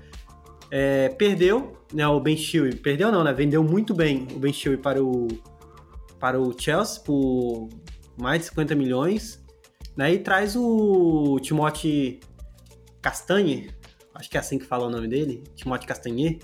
[0.71, 4.81] É, perdeu, né, o Ben Chilwell, perdeu não, né, vendeu muito bem o Ben Chilwell
[4.81, 5.29] para o,
[6.19, 7.69] para o Chelsea por
[8.19, 9.45] mais de 50 milhões,
[9.97, 12.21] né, e traz o Timote
[13.01, 13.71] Castanhe,
[14.15, 16.41] acho que é assim que fala o nome dele, Timote Castanhe,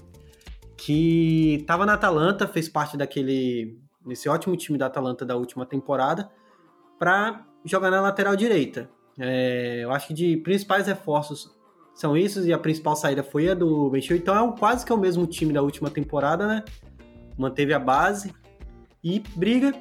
[0.85, 6.29] que estava na Atalanta, fez parte daquele nesse ótimo time da Atalanta da última temporada,
[6.99, 8.91] para jogar na lateral direita.
[9.19, 11.55] É, eu acho que de principais reforços
[11.95, 14.17] são esses e a principal saída foi a do Benchil.
[14.17, 16.65] Então é um, quase que é o mesmo time da última temporada, né?
[17.39, 18.35] Manteve a base
[19.05, 19.73] e briga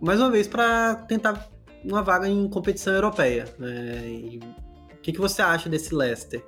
[0.00, 1.48] mais uma vez para tentar
[1.84, 3.44] uma vaga em competição europeia.
[3.58, 4.40] Né?
[4.92, 6.44] o que, que você acha desse Leicester?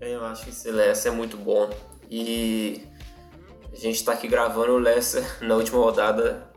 [0.00, 1.68] Eu acho que esse Leicester é muito bom.
[2.10, 2.82] E
[3.72, 6.50] a gente está aqui gravando o Leicester na última rodada.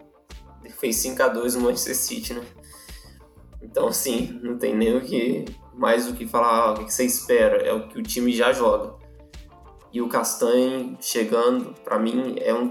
[0.80, 2.44] Fez 5 a 2 no Manchester City, né?
[3.62, 7.06] Então, assim, não tem nem o que mais o que falar, ah, o que você
[7.06, 8.96] espera, é o que o time já joga.
[9.94, 12.70] E o Castanhe chegando, para mim, é um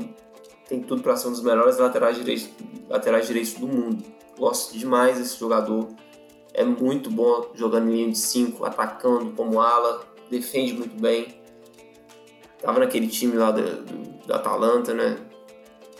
[0.68, 2.50] tem tudo para ser um dos melhores laterais direitos,
[2.88, 4.04] laterais direitos do mundo.
[4.38, 5.88] Gosto demais desse jogador.
[6.52, 11.37] É muito bom jogando em linha de 5, atacando como ala, defende muito bem.
[12.60, 15.18] Tava naquele time lá da, do, da Atalanta, né?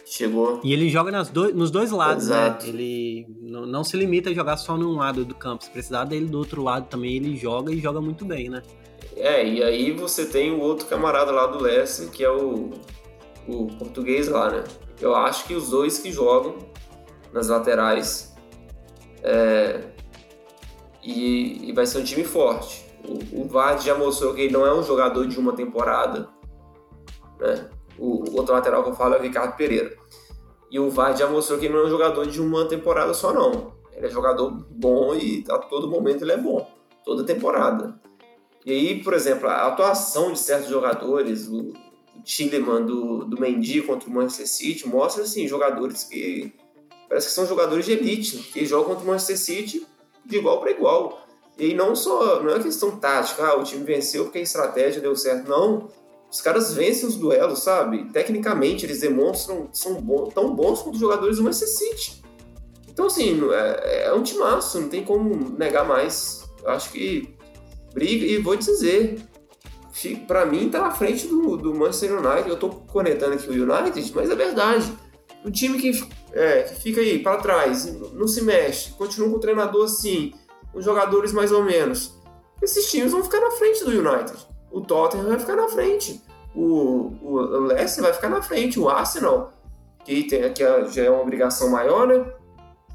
[0.05, 0.61] Chegou.
[0.65, 2.47] E ele joga nas do, nos dois lados, né?
[2.47, 2.67] Exato.
[2.67, 2.71] né?
[2.71, 5.65] Ele não, não, se limita a jogar só num lado do campo.
[5.65, 8.63] Se precisar dele do outro lado também, ele joga e joga muito bem, né?
[9.17, 12.71] É, e aí você tem o outro camarada lá do Leicester, que é o,
[13.47, 14.65] o português lá, né?
[15.01, 16.57] Eu acho que os dois que jogam
[17.33, 18.35] nas laterais
[19.23, 19.81] é,
[21.03, 22.87] e, e, vai ser um time forte.
[23.07, 26.29] O, o Vard já mostrou que ele não é um jogador de uma temporada,
[27.39, 27.69] né?
[27.99, 29.97] O, outro lateral que eu falo é o Ricardo Pereira.
[30.71, 33.33] E o Vard já mostrou que ele não é um jogador de uma temporada só,
[33.33, 33.73] não.
[33.93, 36.69] Ele é jogador bom e a todo momento ele é bom.
[37.05, 37.99] Toda temporada.
[38.65, 41.73] E aí, por exemplo, a atuação de certos jogadores, o
[42.25, 46.53] Chileman do, do Mendy contra o Manchester City, mostra assim, jogadores que
[47.09, 49.87] parece que são jogadores de elite, que jogam contra o Manchester City
[50.25, 51.27] de igual para igual.
[51.59, 55.17] E não só, não é questão tática, ah, o time venceu porque a estratégia deu
[55.17, 55.89] certo, não.
[56.31, 58.05] Os caras vencem os duelos, sabe?
[58.13, 59.95] Tecnicamente, eles demonstram são
[60.35, 62.23] tão bons quanto os jogadores do Manchester City.
[62.89, 66.47] Então, assim, é, é um timaço, não tem como negar mais.
[66.63, 67.35] Eu acho que
[67.95, 69.23] briga, e vou dizer,
[70.27, 72.51] para mim tá na frente do, do Manchester United.
[72.51, 74.93] Eu tô conectando aqui o United, mas é verdade.
[75.45, 75.93] O time que,
[76.33, 80.35] é, que fica aí para trás, não se mexe, continua com o treinador assim,
[80.73, 82.19] com jogadores mais ou menos.
[82.61, 86.23] Esses times vão ficar na frente do United o Tottenham vai ficar na frente,
[86.55, 89.53] o, o Leicester vai ficar na frente, o Arsenal,
[90.05, 92.25] que, tem, que é, já é uma obrigação maior, né?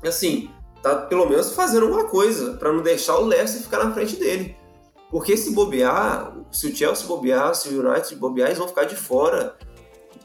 [0.03, 0.49] Assim,
[0.81, 4.55] tá pelo menos fazendo alguma coisa para não deixar o Leicester ficar na frente dele.
[5.09, 8.95] Porque se bobear, se o Chelsea bobear, se o United bobear, eles vão ficar de
[8.95, 9.55] fora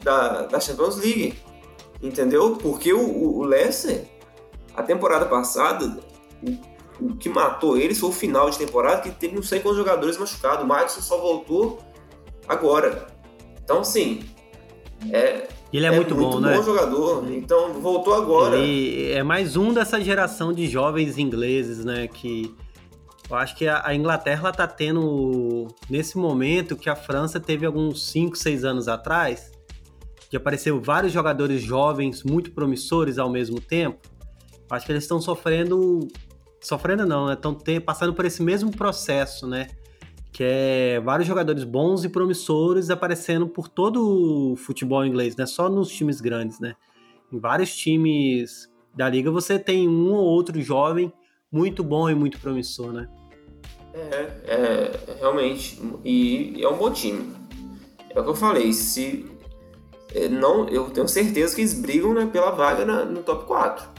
[0.03, 1.39] da, da Champions League.
[2.01, 2.55] Entendeu?
[2.55, 4.05] Porque o, o Leicester,
[4.75, 5.99] a temporada passada,
[6.99, 10.17] o que matou eles foi o final de temporada, que teve não sei quantos jogadores
[10.17, 10.63] machucados.
[10.63, 11.79] O Madison só voltou
[12.47, 13.07] agora.
[13.63, 14.23] Então, sim,
[15.11, 16.55] é, ele é, é muito, muito, bom, né?
[16.57, 17.31] bom jogador.
[17.31, 18.57] Então, voltou agora.
[18.57, 22.07] Ele é mais um dessa geração de jovens ingleses, né?
[22.07, 22.53] Que
[23.29, 28.35] eu acho que a, Inglaterra está tendo, nesse momento, que a França teve alguns 5,
[28.35, 29.51] 6 anos atrás,
[30.29, 33.99] que apareceu vários jogadores jovens muito promissores ao mesmo tempo.
[34.69, 36.07] Acho que eles estão sofrendo
[36.61, 37.33] sofrendo não, né?
[37.33, 39.69] Estão passando por esse mesmo processo, né?
[40.31, 45.47] Que é vários jogadores bons e promissores aparecendo por todo o futebol inglês, não é
[45.47, 46.75] só nos times grandes, né?
[47.31, 51.11] Em vários times da liga você tem um ou outro jovem
[51.51, 53.07] muito bom e muito promissor, né?
[53.93, 55.79] É, é realmente.
[56.03, 57.33] E é um bom time.
[58.09, 59.25] É o que eu falei, se
[60.13, 63.98] é, não, eu tenho certeza que eles brigam né, pela vaga na, no top 4.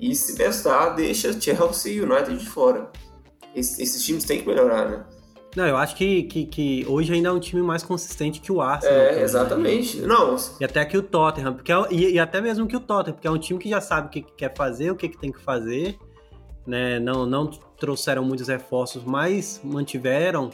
[0.00, 2.90] E se bestar, deixa Chelsea e United de fora.
[3.54, 5.04] Esses, esses times têm que melhorar, né?
[5.54, 8.62] Não, eu acho que, que, que, hoje ainda é um time mais consistente que o
[8.62, 8.96] Arsenal.
[8.96, 9.98] É, exatamente.
[9.98, 10.06] Né?
[10.06, 10.36] Não.
[10.60, 13.26] E até que o Tottenham, porque é, e, e, até mesmo que o Tottenham, porque
[13.26, 15.32] é um time que já sabe o que, que quer fazer, o que, que tem
[15.32, 15.98] que fazer.
[16.64, 17.00] Né?
[17.00, 20.50] Não, não trouxeram muitos reforços, mas mantiveram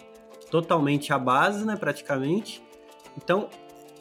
[0.50, 2.62] totalmente a base, né, praticamente.
[3.18, 3.50] Então,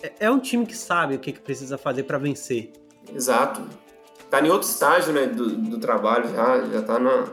[0.02, 2.72] é, é um time que sabe o que, que precisa fazer para vencer.
[3.14, 3.62] Exato
[4.30, 7.26] tá em outro estágio, né, do, do trabalho, já, já tá na...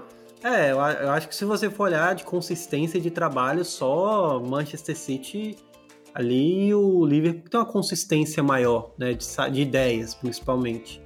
[0.45, 4.97] É, eu, eu, acho que se você for olhar de consistência de trabalho, só Manchester
[4.97, 5.57] City
[6.15, 11.01] ali o Liverpool tem uma consistência maior, né, de, de ideias, principalmente.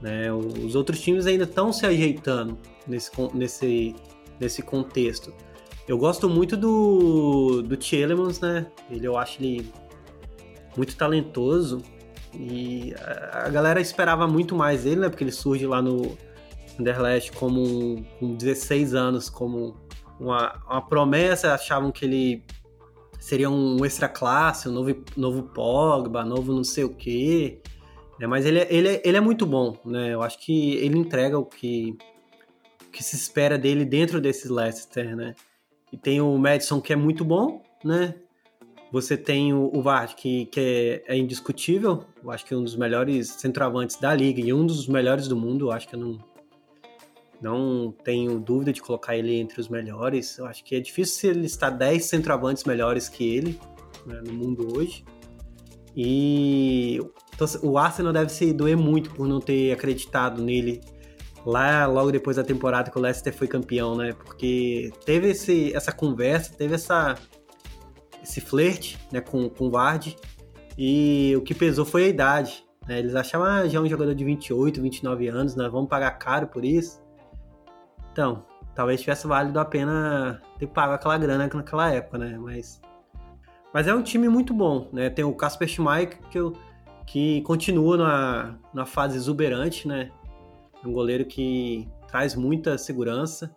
[0.00, 0.32] Né?
[0.32, 3.94] Os outros times ainda estão se ajeitando nesse, nesse,
[4.40, 5.32] nesse contexto.
[5.86, 8.66] Eu gosto muito do, do Tielemans, né?
[8.90, 9.70] Ele, eu acho ele
[10.76, 11.82] muito talentoso
[12.34, 12.94] e
[13.32, 15.08] a, galera esperava muito mais dele, né?
[15.08, 16.16] Porque ele surge lá no
[16.78, 19.76] Anderlecht como com 16 anos, como
[20.18, 22.44] uma, uma promessa, achavam que ele
[23.18, 27.60] seria um extra classe, um novo, novo Pogba, novo não sei o quê.
[28.18, 28.26] Né?
[28.26, 30.14] Mas ele, é, ele, é, ele é muito bom, né?
[30.14, 31.96] Eu acho que ele entrega o que,
[32.86, 35.34] o que se espera dele dentro desses Leicester, né?
[35.92, 38.14] E tem o Madison que é muito bom, né?
[38.92, 42.04] Você tem o, o Vard, que, que é, é, indiscutível.
[42.22, 45.34] Eu acho que é um dos melhores centroavantes da liga e um dos melhores do
[45.34, 45.68] mundo.
[45.68, 46.18] Eu acho que eu não,
[47.40, 50.36] não tenho dúvida de colocar ele entre os melhores.
[50.36, 53.58] Eu acho que é difícil ele estar 10 centroavantes melhores que ele
[54.04, 55.02] né, no mundo hoje.
[55.96, 57.00] E
[57.62, 60.82] o Arsenal deve se doer muito por não ter acreditado nele
[61.46, 64.12] lá logo depois da temporada que o Leicester foi campeão, né?
[64.12, 67.16] Porque teve esse, essa conversa, teve essa,
[68.22, 70.16] esse flerte né, com, com o Vard
[70.76, 72.64] e o que pesou foi a idade.
[72.86, 72.98] Né?
[72.98, 76.46] Eles achavam, ah, já é um jogador de 28, 29 anos, nós vamos pagar caro
[76.46, 77.02] por isso.
[78.12, 82.38] Então, talvez tivesse valido a pena ter pago aquela grana naquela época, né?
[82.38, 82.80] Mas,
[83.72, 85.10] mas é um time muito bom, né?
[85.10, 86.38] Tem o Casper Schmeichel que,
[87.06, 90.10] que continua na, na fase exuberante, né?
[90.82, 93.54] É um goleiro que traz muita segurança.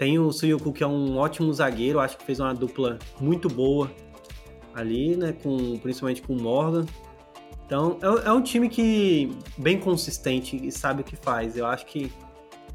[0.00, 3.90] Tem o Suyuku, que é um ótimo zagueiro, acho que fez uma dupla muito boa
[4.74, 5.34] ali, né?
[5.42, 6.86] Com, principalmente com o Morgan.
[7.66, 11.54] Então, é, é um time que bem consistente e sabe o que faz.
[11.54, 12.10] Eu acho que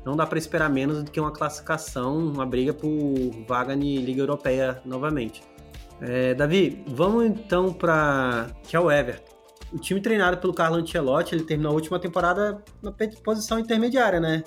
[0.06, 2.92] não dá para esperar menos do que uma classificação, uma briga por
[3.48, 5.42] vaga em Liga Europeia novamente.
[6.02, 9.34] É, Davi, vamos então para que é o Everton.
[9.74, 14.44] O time treinado pelo Carlo Ancelotti, ele terminou a última temporada na posição intermediária, né?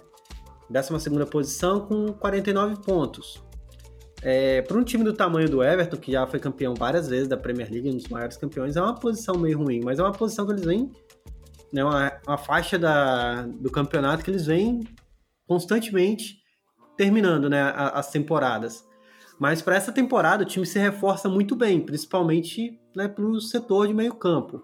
[0.70, 3.42] 12 segunda posição com 49 pontos.
[4.22, 7.36] É, para um time do tamanho do Everton, que já foi campeão várias vezes da
[7.36, 10.44] Premier League, um dos maiores campeões, é uma posição meio ruim, mas é uma posição
[10.44, 10.90] que eles vêm,
[11.72, 14.80] né, uma, uma faixa da, do campeonato que eles vêm
[15.46, 16.38] constantemente
[16.96, 18.86] terminando né, as temporadas.
[19.38, 23.86] Mas para essa temporada o time se reforça muito bem, principalmente né, para o setor
[23.86, 24.62] de meio campo.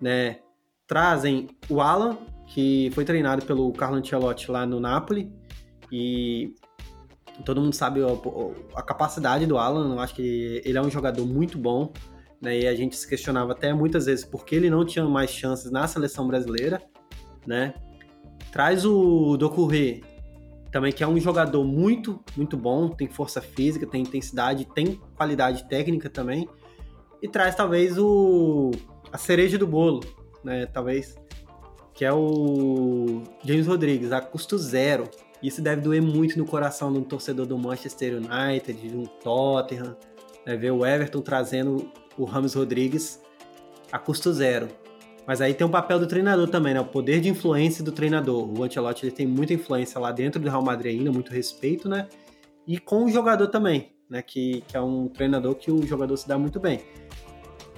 [0.00, 0.40] Né?
[0.88, 5.32] Trazem o Alan, que foi treinado pelo Carlo Ancelotti lá no Napoli,
[5.90, 6.54] e
[7.44, 11.24] todo mundo sabe a, a capacidade do Alan, eu acho que ele é um jogador
[11.26, 11.92] muito bom,
[12.40, 12.58] né?
[12.58, 15.70] e a gente se questionava até muitas vezes por que ele não tinha mais chances
[15.70, 16.82] na seleção brasileira.
[17.46, 17.74] Né?
[18.52, 20.00] Traz o Docuré,
[20.70, 25.68] também que é um jogador muito, muito bom, tem força física, tem intensidade, tem qualidade
[25.68, 26.48] técnica também.
[27.22, 28.70] E traz talvez o
[29.12, 30.00] a cereja do bolo,
[30.44, 30.66] né?
[30.66, 31.16] Talvez
[31.94, 35.08] que é o James Rodrigues, a custo zero.
[35.42, 39.96] Isso deve doer muito no coração de um torcedor do Manchester United, de um Tottenham,
[40.44, 40.56] né?
[40.56, 43.20] ver o Everton trazendo o Ramos Rodrigues
[43.92, 44.68] a custo zero.
[45.26, 46.80] Mas aí tem o papel do treinador também, né?
[46.80, 48.48] O poder de influência do treinador.
[48.58, 52.08] O Ancelotti ele tem muita influência lá dentro do Real Madrid ainda, muito respeito, né?
[52.66, 54.22] E com o jogador também, né?
[54.22, 56.80] Que, que é um treinador que o jogador se dá muito bem.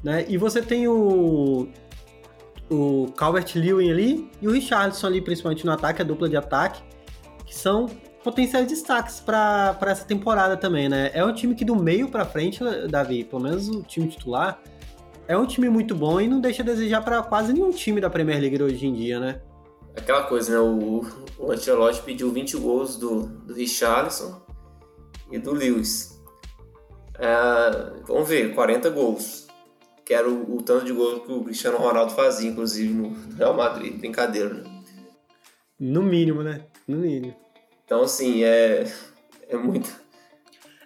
[0.03, 0.25] Né?
[0.29, 1.68] E você tem o,
[2.70, 6.89] o Calvert-Lewin ali e o Richardson ali, principalmente no ataque, a dupla de ataque, que
[7.61, 7.87] são
[8.23, 11.11] potenciais destaques para essa temporada também, né?
[11.14, 14.61] É um time que do meio para frente, Davi, pelo menos o time titular,
[15.27, 18.11] é um time muito bom e não deixa a desejar para quase nenhum time da
[18.11, 19.40] Premier League hoje em dia, né?
[19.96, 20.59] Aquela coisa, né?
[20.59, 21.03] O,
[21.38, 24.40] o Ancelotti pediu 20 gols do, do Richarlison
[25.31, 26.20] e do Lewis.
[27.18, 29.46] É, vamos ver, 40 gols.
[30.05, 33.55] Que era o, o, tanto de gols que o Cristiano Ronaldo fazia, inclusive, no Real
[33.55, 33.99] Madrid.
[33.99, 34.64] Brincadeira, né?
[35.79, 36.66] No mínimo, né?
[36.87, 37.35] No mínimo.
[37.90, 38.87] Então, assim, é,
[39.48, 39.90] é muito,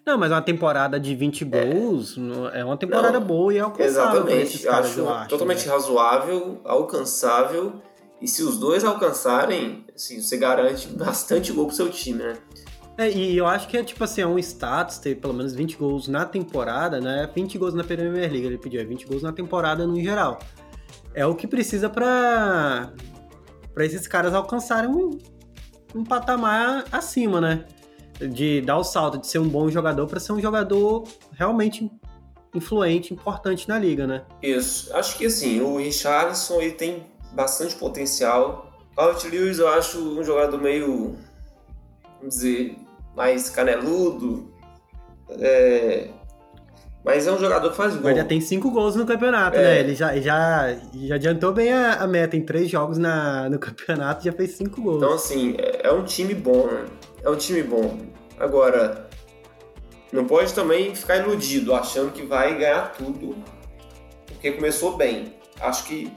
[0.06, 2.16] não, mas uma temporada de 20 gols
[2.54, 4.22] é, é uma temporada não, boa e é alcançável.
[4.22, 4.68] Exatamente.
[4.68, 5.72] Acho, acho totalmente né?
[5.72, 7.74] razoável, alcançável.
[8.22, 12.38] E se os dois alcançarem, assim, você garante bastante gol pro seu time, né?
[12.96, 15.76] É, e eu acho que é tipo assim, é um status ter pelo menos 20
[15.76, 17.28] gols na temporada, né?
[17.34, 20.38] 20 gols na Premier League, ele pediu, é 20 gols na temporada no geral.
[21.12, 22.94] É o que precisa para
[23.74, 24.88] para esses caras alcançarem
[25.94, 27.64] um, patamar acima, né?
[28.20, 31.90] de dar o salto de ser um bom jogador para ser um jogador realmente
[32.54, 34.24] influente, importante na liga, né?
[34.40, 34.94] Isso.
[34.94, 38.72] Acho que assim, o Richarlison ele tem bastante potencial.
[38.96, 41.16] Albert Lewis eu acho um jogador meio,
[42.18, 42.76] vamos dizer,
[43.16, 44.52] mais caneludo.
[45.30, 46.10] É...
[47.04, 48.04] Mas é um jogador que faz gol.
[48.04, 49.62] Mas já tem cinco gols no campeonato, É.
[49.62, 49.80] né?
[49.80, 52.34] Ele já, já, já adiantou bem a, a meta.
[52.36, 54.96] Em três jogos na, no campeonato já fez cinco gols.
[55.02, 56.86] Então, assim, é, é um time bom, né?
[57.22, 57.98] É um time bom.
[58.40, 59.06] Agora,
[60.12, 63.36] não pode também ficar iludido, achando que vai ganhar tudo,
[64.26, 65.34] porque começou bem.
[65.60, 66.10] Acho que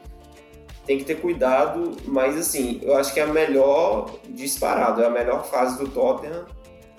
[0.86, 5.10] tem que ter cuidado, mas, assim, eu acho que é a melhor disparado, é a
[5.10, 6.46] melhor fase do Tottenham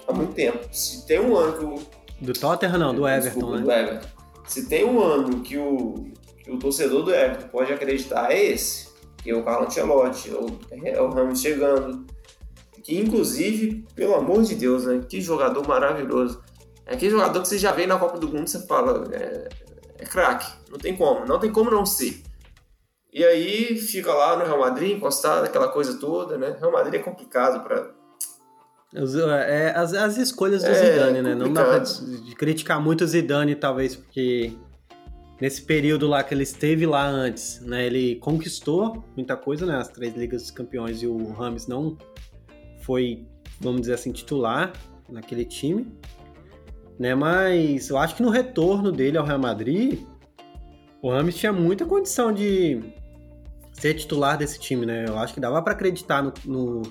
[0.06, 0.58] há muito tempo.
[0.70, 3.62] Se tem um ano que o Do Tottenham não, do Everton, Desculpa, né?
[3.62, 4.08] do Everton.
[4.46, 6.06] Se tem um ano que o,
[6.42, 8.88] que o torcedor do Everton pode acreditar, é esse.
[9.18, 12.06] Que é o Carlo Ancelotti, é o, é o Ramos chegando.
[12.82, 15.04] Que, inclusive, pelo amor de Deus, né?
[15.08, 16.42] Que jogador maravilhoso.
[16.86, 19.48] É aquele jogador que você já vê na Copa do Mundo e você fala, é,
[19.98, 20.50] é craque.
[20.70, 22.22] Não tem como, não tem como não ser.
[23.12, 26.56] E aí fica lá no Real Madrid, encostado, aquela coisa toda, né?
[26.58, 27.90] Real Madrid é complicado para
[28.94, 31.34] Os- é, as, as escolhas do É, Zidane, né?
[31.34, 32.24] Não dá pra complicado.
[32.24, 34.52] de criticar muito o Zidane, talvez, porque
[35.40, 37.84] nesse período lá que ele esteve lá antes, né?
[37.86, 39.76] Ele conquistou muita coisa, né?
[39.76, 41.96] As três ligas dos campeões e o Rames não
[42.82, 43.26] foi,
[43.60, 44.72] vamos dizer assim, titular
[45.08, 45.86] naquele time,
[46.98, 47.14] né?
[47.14, 50.00] Mas eu acho que no retorno dele ao Real Madrid,
[51.02, 52.80] o Rames tinha muita condição de
[53.72, 55.04] ser titular desse time, né?
[55.06, 56.82] Eu acho que dava pra acreditar no- no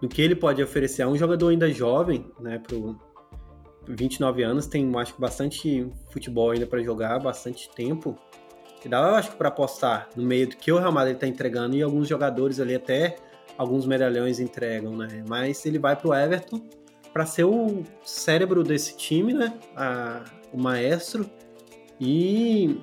[0.00, 2.98] do que ele pode oferecer a um jogador ainda jovem, né, pro
[3.86, 8.16] 29 anos, tem acho que bastante futebol ainda para jogar, bastante tempo.
[8.84, 11.26] E dá, eu acho que para apostar no meio do que o Real Madrid tá
[11.26, 13.16] entregando e alguns jogadores ali até
[13.56, 15.24] alguns medalhões entregam, né?
[15.26, 16.60] Mas ele vai pro Everton
[17.12, 19.58] para ser o cérebro desse time, né?
[19.76, 21.28] A- o maestro
[22.00, 22.78] e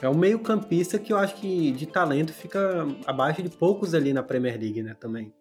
[0.00, 4.22] é um meio-campista que eu acho que de talento fica abaixo de poucos ali na
[4.22, 5.32] Premier League, né, também.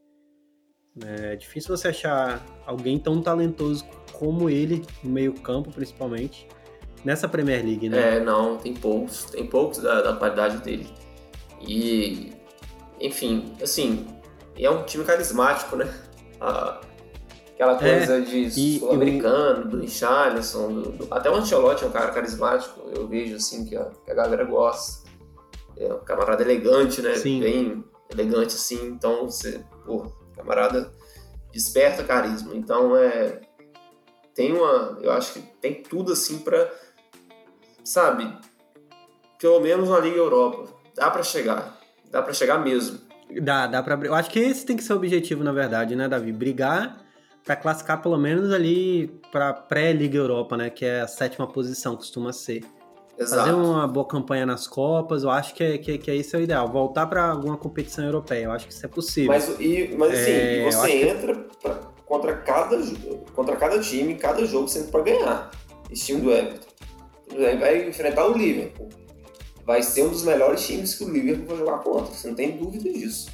[1.05, 6.47] É difícil você achar alguém tão talentoso como ele no meio-campo, principalmente,
[7.05, 8.17] nessa Premier League, né?
[8.17, 10.87] É, não, tem poucos, tem poucos da, da qualidade dele.
[11.61, 12.31] E,
[12.99, 14.05] enfim, assim,
[14.57, 15.87] é um time carismático, né?
[16.41, 16.81] Ah,
[17.53, 21.91] aquela coisa de É, e- sul-americano, do Richarlison, do, do- até o Ancelotti é um
[21.91, 25.07] cara carismático, eu vejo assim que a, que a galera gosta.
[25.77, 27.13] É um camarada elegante, né?
[27.15, 27.39] Sim.
[27.39, 30.11] Bem elegante assim, então você, pô,
[30.47, 30.89] camarada
[31.51, 32.55] desperta carisma.
[32.55, 33.41] Então é
[34.33, 36.71] tem uma, eu acho que tem tudo assim pra
[37.83, 38.31] sabe,
[39.39, 40.71] pelo menos na Liga Europa.
[40.95, 41.77] Dá pra chegar.
[42.09, 42.99] Dá pra chegar mesmo.
[43.41, 43.95] Dá, dá pra.
[44.05, 46.31] Eu acho que esse tem que ser o objetivo, na verdade, né, Davi?
[46.31, 47.03] Brigar
[47.43, 50.69] pra classificar pelo menos ali pra pré-Liga Europa, né?
[50.69, 52.63] Que é a sétima posição, costuma ser.
[53.18, 53.41] Exato.
[53.41, 56.39] Fazer uma boa campanha nas Copas, eu acho que, é, que, que é isso é
[56.39, 56.68] o ideal.
[56.72, 59.32] Voltar pra alguma competição europeia, eu acho que isso é possível.
[59.32, 62.78] Mas, e, mas assim, É, você que- entra pra- contra, cada,
[63.34, 65.51] contra cada time, cada jogo entra pra ganhar.
[65.91, 66.68] Esse time do Everton.
[67.59, 68.88] Vai enfrentar o Liverpool.
[69.65, 72.13] Vai ser um dos melhores times que o Liverpool vai jogar contra.
[72.13, 73.30] Você não tem dúvida disso.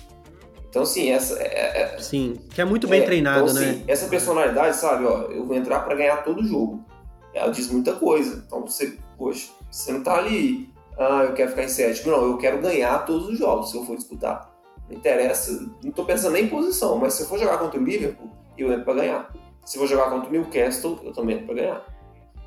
[0.69, 3.69] Então, assim, essa é, é- Sim, que é muito bem É, treinado, então, né?
[3.69, 6.83] assim, essa personalidade, sabe, ó, eu vou entrar pra ganhar todo jogo.
[7.31, 8.43] Ela diz muita coisa.
[8.47, 10.69] Então você, poxa, você não tá ali,
[10.99, 12.11] ah, eu quero ficar em sétimo.
[12.11, 14.53] Não, eu quero ganhar todos os jogos se eu for disputar.
[14.87, 17.83] Não interessa, não tô pensando nem em posição, mas se eu for jogar contra o
[17.83, 19.33] Liverpool, eu entro pra ganhar.
[19.65, 21.85] Se eu for jogar contra o Newcastle, eu também entro pra ganhar.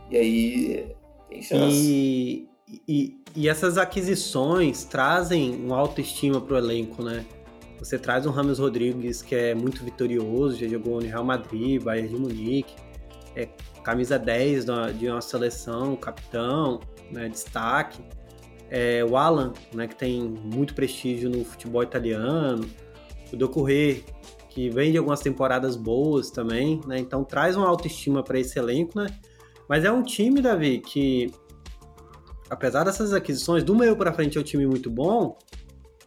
[0.09, 0.97] E aí
[1.29, 1.77] tem chance.
[1.77, 2.49] E,
[2.87, 7.27] e, e essas aquisições trazem uma autoestima pro elenco, né?
[7.81, 12.09] Você traz um Ramos Rodrigues que é muito vitorioso, já jogou no Real Madrid, Bayern
[12.09, 12.75] de Munique,
[13.35, 13.49] é
[13.87, 16.81] camisa 10 da- de uma seleção, capitão,
[17.13, 18.03] né, destaque.
[18.69, 22.69] É, o Alan, né, que tem muito prestígio no futebol italiano.
[23.33, 24.01] O Doucouré,
[24.51, 26.99] que vem de algumas temporadas boas também, né?
[26.99, 29.07] Então traz uma autoestima para esse elenco, né?
[29.69, 31.33] Mas é um time, Davi, que
[32.51, 35.39] apesar dessas aquisições, do meio para frente é um time muito bom,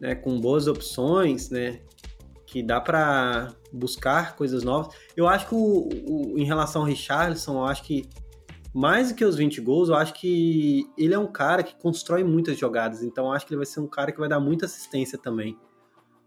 [0.02, 1.80] né, com boas opções, né,
[2.46, 4.94] que dá para buscar coisas novas.
[5.16, 8.08] Eu acho que o, o- em relação ao Richarlison, eu acho que
[8.74, 12.24] mais do que os 20 gols, eu acho que ele é um cara que constrói
[12.24, 14.66] muitas jogadas, então eu acho que ele vai ser um cara que vai dar muita
[14.66, 15.58] assistência também.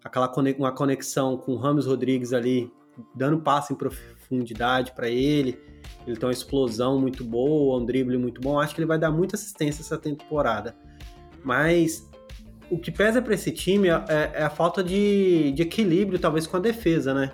[0.05, 2.73] Aquela conex- uma conexão com o Ramos Rodrigues ali,
[3.15, 5.59] dando passe em profundidade para ele.
[6.07, 8.59] Ele tem uma explosão muito boa, um drible muito bom.
[8.59, 10.75] Acho que ele vai dar muita assistência essa temporada.
[11.45, 12.09] Mas
[12.73, 16.57] o que pesa para esse time é, é a falta de, de equilíbrio, talvez, com
[16.57, 17.31] a defesa, né?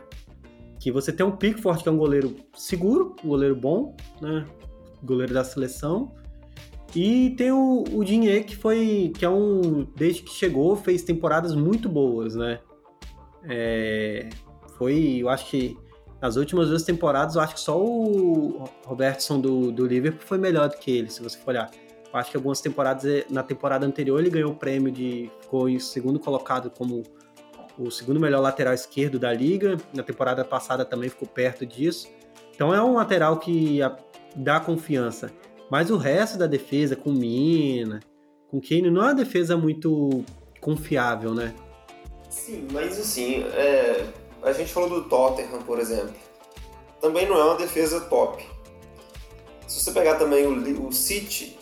[0.80, 4.44] Que você tem um Pickford, que é um goleiro seguro, um goleiro bom, né?
[5.02, 6.12] Goleiro da seleção.
[6.94, 9.12] E tem o, o Dinhe, que foi.
[9.16, 9.86] que é um.
[9.94, 12.58] Desde que chegou, fez temporadas muito boas, né?
[13.44, 14.28] É,
[14.76, 15.76] foi, eu acho que
[16.20, 20.68] nas últimas duas temporadas, eu acho que só o Robertson do, do Liverpool foi melhor
[20.68, 21.70] do que ele, se você for olhar.
[22.12, 25.30] Acho que algumas temporadas, eh, na temporada anterior, ele ganhou o prêmio de.
[25.40, 27.02] ficou em segundo colocado como
[27.78, 29.76] o segundo melhor lateral esquerdo da liga.
[29.94, 32.08] Na temporada passada também ficou perto disso.
[32.54, 33.80] Então é um lateral que
[34.34, 35.30] dá confiança.
[35.70, 38.00] Mas o resto da defesa, com Mina,
[38.50, 40.24] com Kane, não é uma defesa muito
[40.60, 41.54] confiável, né?
[42.30, 44.06] Sim, mas assim, é...
[44.42, 46.14] a gente falou do Tottenham, por exemplo.
[47.00, 48.44] Também não é uma defesa top.
[49.66, 51.57] Se você pegar também o, o City,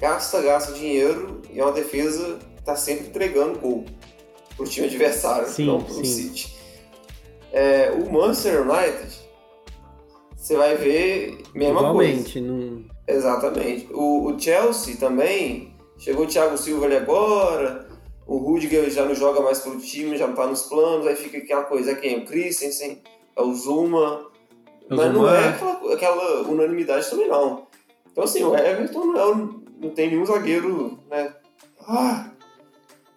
[0.00, 3.84] gasta, gasta dinheiro e é uma defesa que está sempre entregando gol
[4.56, 6.04] pro time adversário, sim, não pro sim.
[6.04, 6.56] City.
[7.52, 9.20] É, o Manchester United,
[10.36, 12.48] você vai ver mesma Igualmente, coisa.
[12.48, 12.84] Não...
[13.06, 13.88] Exatamente.
[13.92, 17.88] O, o, Chelsea também, chegou o Thiago Silva ali agora,
[18.26, 21.38] o Rudiger já não joga mais pelo time, já não tá nos planos, aí fica
[21.38, 22.18] aquela coisa, é quem?
[22.18, 23.02] O Christensen,
[23.36, 24.26] é o Zuma,
[24.88, 27.66] o mas não é, é aquela, aquela, unanimidade também não.
[28.12, 31.34] Então assim, o Everton não, é, não tem nenhum zagueiro, né?
[31.88, 32.30] Ah,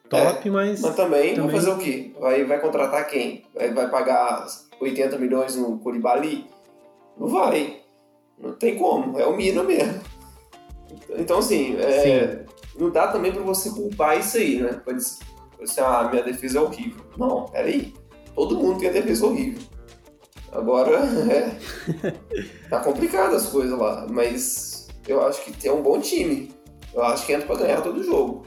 [0.09, 0.81] top, é, mas.
[0.81, 2.11] Mas também, também, vai fazer o quê?
[2.19, 3.43] Vai, vai contratar quem?
[3.53, 4.47] Vai, vai pagar
[4.79, 6.47] 80 milhões no Curibali?
[7.17, 7.81] Não vai.
[8.39, 9.19] Não tem como.
[9.19, 10.01] É o Mina mesmo.
[11.09, 12.45] Então, assim, é,
[12.77, 14.81] não dá também pra você culpar isso aí, né?
[14.83, 15.23] Pode ser,
[15.61, 17.03] assim, ah, minha defesa é horrível.
[17.17, 17.93] Não, peraí.
[18.35, 19.61] Todo mundo tem a defesa horrível.
[20.51, 20.99] Agora,
[21.31, 21.57] é,
[22.69, 26.52] tá complicado as coisas lá, mas eu acho que tem um bom time.
[26.93, 28.45] Eu acho que entra pra ganhar todo jogo.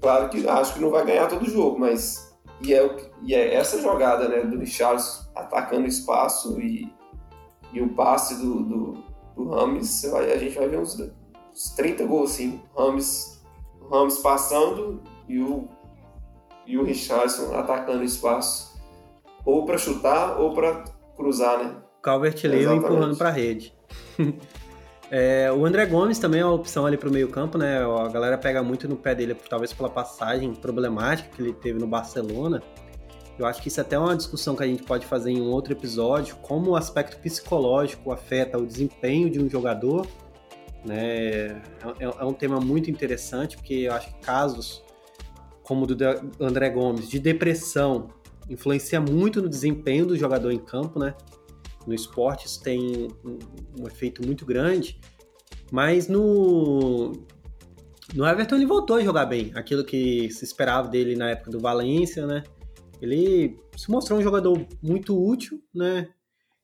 [0.00, 2.36] Claro que acho que não vai ganhar todo jogo, mas.
[2.60, 6.90] E é, e é essa jogada né, do Richarlison atacando espaço e,
[7.72, 9.04] e o passe do, do,
[9.36, 12.62] do Rames, a gente vai ver uns, uns 30 gols assim.
[12.76, 13.42] Rames,
[13.90, 15.68] Rames passando e o,
[16.66, 18.74] e o Richardson atacando espaço.
[19.44, 20.84] Ou para chutar ou para
[21.14, 21.76] cruzar, né?
[22.02, 23.74] Calvert Lewin empurrando para a rede.
[25.10, 27.78] É, o André Gomes também é uma opção ali para o meio campo, né?
[27.78, 31.86] A galera pega muito no pé dele, talvez pela passagem problemática que ele teve no
[31.86, 32.62] Barcelona.
[33.38, 35.50] Eu acho que isso é até uma discussão que a gente pode fazer em um
[35.50, 40.06] outro episódio, como o aspecto psicológico afeta o desempenho de um jogador.
[40.84, 40.98] Né?
[40.98, 41.56] É,
[41.98, 44.82] é, é um tema muito interessante, porque eu acho que casos
[45.62, 45.96] como o do
[46.40, 48.08] André Gomes, de depressão,
[48.48, 51.14] influencia muito no desempenho do jogador em campo, né?
[51.86, 54.98] No esporte isso tem um, efeito muito grande,
[55.70, 57.12] mas no,
[58.14, 61.60] no Everton ele voltou a jogar bem, aquilo que se esperava dele na época do
[61.60, 62.42] Valência, né?
[63.00, 66.08] Ele se mostrou um jogador muito útil, né?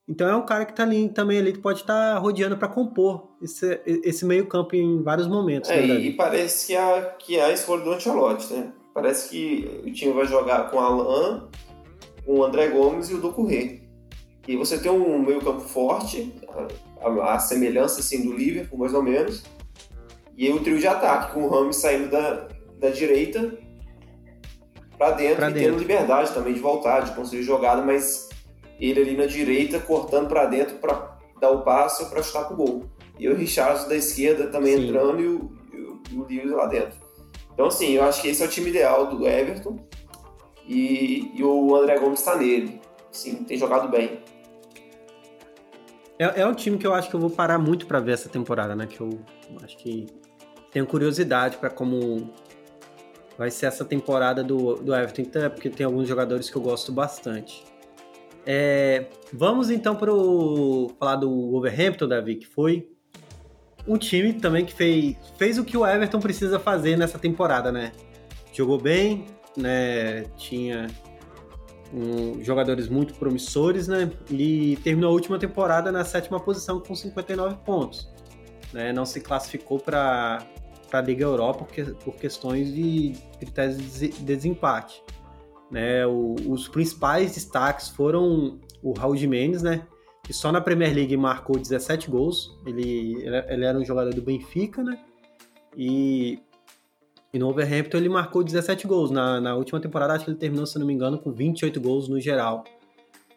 [0.09, 3.29] Então é um cara que tá ali também ali pode estar tá rodeando para compor
[3.41, 5.71] esse, esse meio campo em vários momentos.
[5.71, 8.73] É, né, e parece que a, que a escolha do Ancelotti, né?
[8.93, 11.49] Parece que o time vai jogar com Alan,
[12.27, 13.82] com o André Gomes e o Docurré.
[14.47, 16.35] E você tem um meio campo forte,
[17.01, 19.45] a, a, a, semelhança assim, do Liverpool, mais ou menos.
[20.37, 23.57] E aí o trio de ataque, com o Ramos saindo da, da direita
[24.99, 25.71] para dentro pra e dentro.
[25.71, 28.29] tendo liberdade também de voltar, de construir jogada, mas
[28.81, 32.85] ele ali na direita cortando para dentro para dar o passo para chutar pro gol.
[33.19, 34.89] E o Richardson da esquerda também Sim.
[34.89, 35.53] entrando e o,
[36.11, 36.99] e o, Lewis lá dentro.
[37.53, 39.79] Então, assim, eu acho que esse é o time ideal do Everton
[40.67, 42.81] e, e o André Gomes está nele.
[43.11, 44.21] Sim, tem jogado bem.
[46.23, 48.29] É, é um time que eu acho que eu vou parar muito para ver essa
[48.29, 48.87] temporada, né?
[48.87, 49.19] Que eu
[49.65, 50.07] acho que
[50.71, 52.33] tenho curiosidade para como
[53.37, 56.93] vai ser essa temporada do, do Everton, até porque tem alguns jogadores que eu gosto
[56.93, 57.65] bastante.
[58.47, 60.13] É, vamos então para
[60.97, 62.89] falar do Wolverhampton, Davi, que foi
[63.87, 67.91] um time também que fez, fez o que o Everton precisa fazer nessa temporada, né?
[68.53, 70.23] Jogou bem, né?
[70.37, 70.87] Tinha
[71.93, 74.11] um, jogadores muito promissores, né?
[74.31, 78.11] E terminou a última temporada na sétima posição com 59 pontos.
[78.73, 78.93] Né?
[78.93, 80.45] Não se classificou para
[80.93, 85.03] a Liga Europa por, por questões de critérios de desempate.
[85.71, 86.07] Né?
[86.07, 89.87] O, os principais destaques foram o Raul Jimenez, né?
[90.23, 92.57] que só na Premier League marcou 17 gols.
[92.65, 93.17] Ele,
[93.49, 94.99] ele era um jogador do Benfica, né?
[95.77, 96.39] E
[97.33, 99.11] e no Overhampton ele marcou 17 gols.
[99.11, 102.09] Na, na última temporada, acho que ele terminou, se não me engano, com 28 gols
[102.09, 102.65] no geral.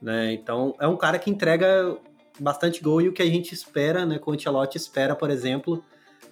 [0.01, 0.33] Né?
[0.33, 1.97] Então, é um cara que entrega
[2.39, 4.19] bastante gol e o que a gente espera, né?
[4.19, 5.81] Com o Ancelotti espera, por exemplo,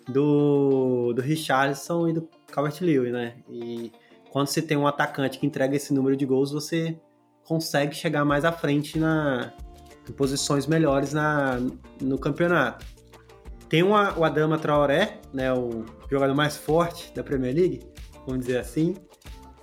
[0.07, 3.35] do, do Richarlison e do Calvert-Lewin, né?
[3.49, 3.91] E
[4.29, 6.99] quando você tem um atacante que entrega esse número de gols, você
[7.45, 9.53] consegue chegar mais à frente na,
[10.09, 11.59] em posições melhores na,
[12.01, 12.85] no campeonato.
[13.73, 17.81] Tem uma, o Adama Traoré, né, o jogador mais forte da Premier League,
[18.23, 18.95] vamos dizer assim,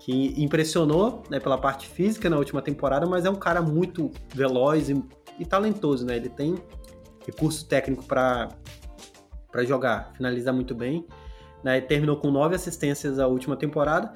[0.01, 4.91] que impressionou né, pela parte física na última temporada, mas é um cara muito veloz
[4.91, 5.01] e,
[5.39, 6.17] e talentoso, né?
[6.17, 6.57] Ele tem
[7.25, 8.49] recurso técnico para
[9.59, 11.07] jogar, finaliza muito bem.
[11.63, 11.81] Né?
[11.81, 14.13] Terminou com nove assistências a última temporada.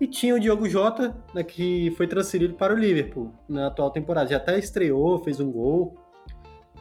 [0.00, 4.30] E tinha o Diogo Jota, né, que foi transferido para o Liverpool na atual temporada.
[4.30, 6.02] Já até estreou, fez um gol.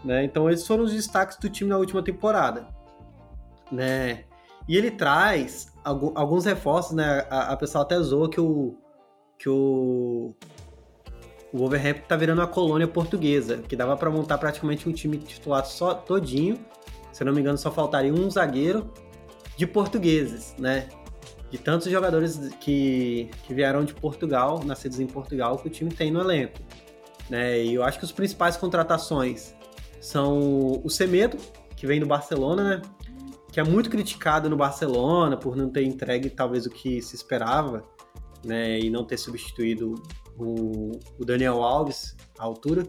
[0.03, 0.23] Né?
[0.25, 2.67] Então esses foram os destaques do time na última temporada.
[3.71, 4.25] Né?
[4.67, 7.25] E ele traz alguns reforços, né?
[7.29, 8.75] A, a pessoa até zoou que o,
[9.37, 10.33] que o,
[11.51, 15.65] o Wolverhampton tá virando uma colônia portuguesa, que dava para montar praticamente um time titular
[15.65, 16.57] só todinho.
[17.11, 18.91] Se não me engano, só faltaria um zagueiro
[19.57, 20.87] de portugueses, né?
[21.51, 26.09] De tantos jogadores que, que vieram de Portugal, nascidos em Portugal, que o time tem
[26.09, 26.59] no elenco.
[27.29, 27.63] Né?
[27.63, 29.53] E eu acho que os principais contratações
[30.03, 31.37] são o Semedo,
[31.77, 32.81] que vem do Barcelona, né?
[33.53, 37.85] Que é muito criticado no Barcelona por não ter entregue talvez o que se esperava,
[38.43, 38.79] né?
[38.81, 39.95] E não ter substituído
[40.37, 42.85] o, o Daniel Alves à altura.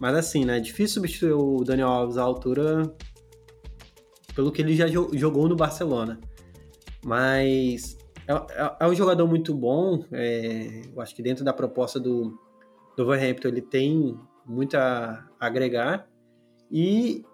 [0.00, 0.56] Mas assim, né?
[0.56, 2.94] É difícil substituir o Daniel Alves à altura
[4.34, 6.18] pelo que ele já jogou no Barcelona.
[7.04, 10.02] Mas é, é, é um jogador muito bom.
[10.10, 12.38] É, eu acho que dentro da proposta do,
[12.96, 16.08] do Wolverhampton ele tem muito a agregar.
[16.70, 17.24] E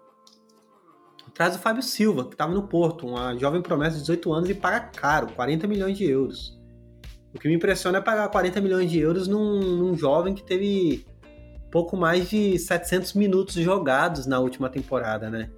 [1.33, 4.53] traz o Fábio Silva, que estava no Porto, uma jovem promessa de 18 anos e
[4.53, 6.57] paga caro, 40 milhões de euros.
[7.33, 11.05] O que me impressiona é pagar 40 milhões de euros num, num jovem que teve
[11.69, 15.49] pouco mais de 700 minutos jogados na última temporada, né?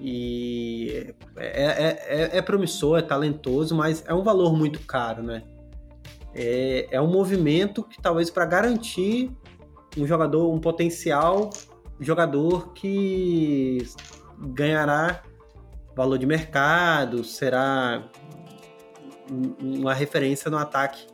[0.00, 5.42] E é, é, é, é, promissor, é talentoso, mas é um valor muito caro, né?
[6.34, 9.30] É, é um movimento que talvez para garantir
[9.98, 11.50] um jogador, um potencial
[12.00, 13.86] jogador que
[14.38, 15.22] ganhará
[15.96, 18.08] valor de mercado, será
[19.60, 21.06] uma referência no ataque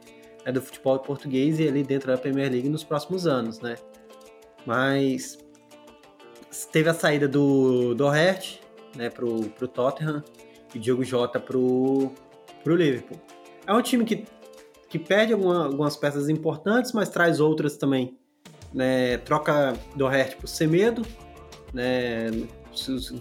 [0.44, 3.76] né, do futebol português e ali dentro da Premier League nos próximos anos, né?
[4.66, 5.38] Mas
[6.70, 8.60] teve a saída do Doherty,
[8.94, 10.22] né, pro, pro Tottenham
[10.74, 12.12] e Diogo Jota pro,
[12.62, 13.20] pro Liverpool.
[13.66, 14.24] É um time que,
[14.88, 18.16] que perde alguma, algumas peças importantes, mas traz outras também.
[18.74, 21.06] Né, troca Doherty por Semedo,
[21.72, 22.28] né,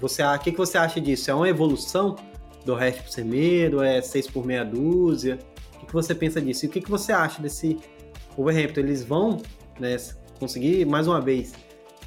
[0.02, 1.30] você, o que, que você acha disso?
[1.30, 2.16] É uma evolução
[2.66, 3.84] do resto por Semedo?
[3.84, 5.38] É 6 por meia dúzia?
[5.76, 6.66] O que, que você pensa disso?
[6.66, 7.78] E o que, que você acha desse
[8.36, 8.80] Wolverhampton?
[8.80, 9.40] Eles vão
[9.80, 9.96] né,
[10.40, 11.54] conseguir, mais uma vez,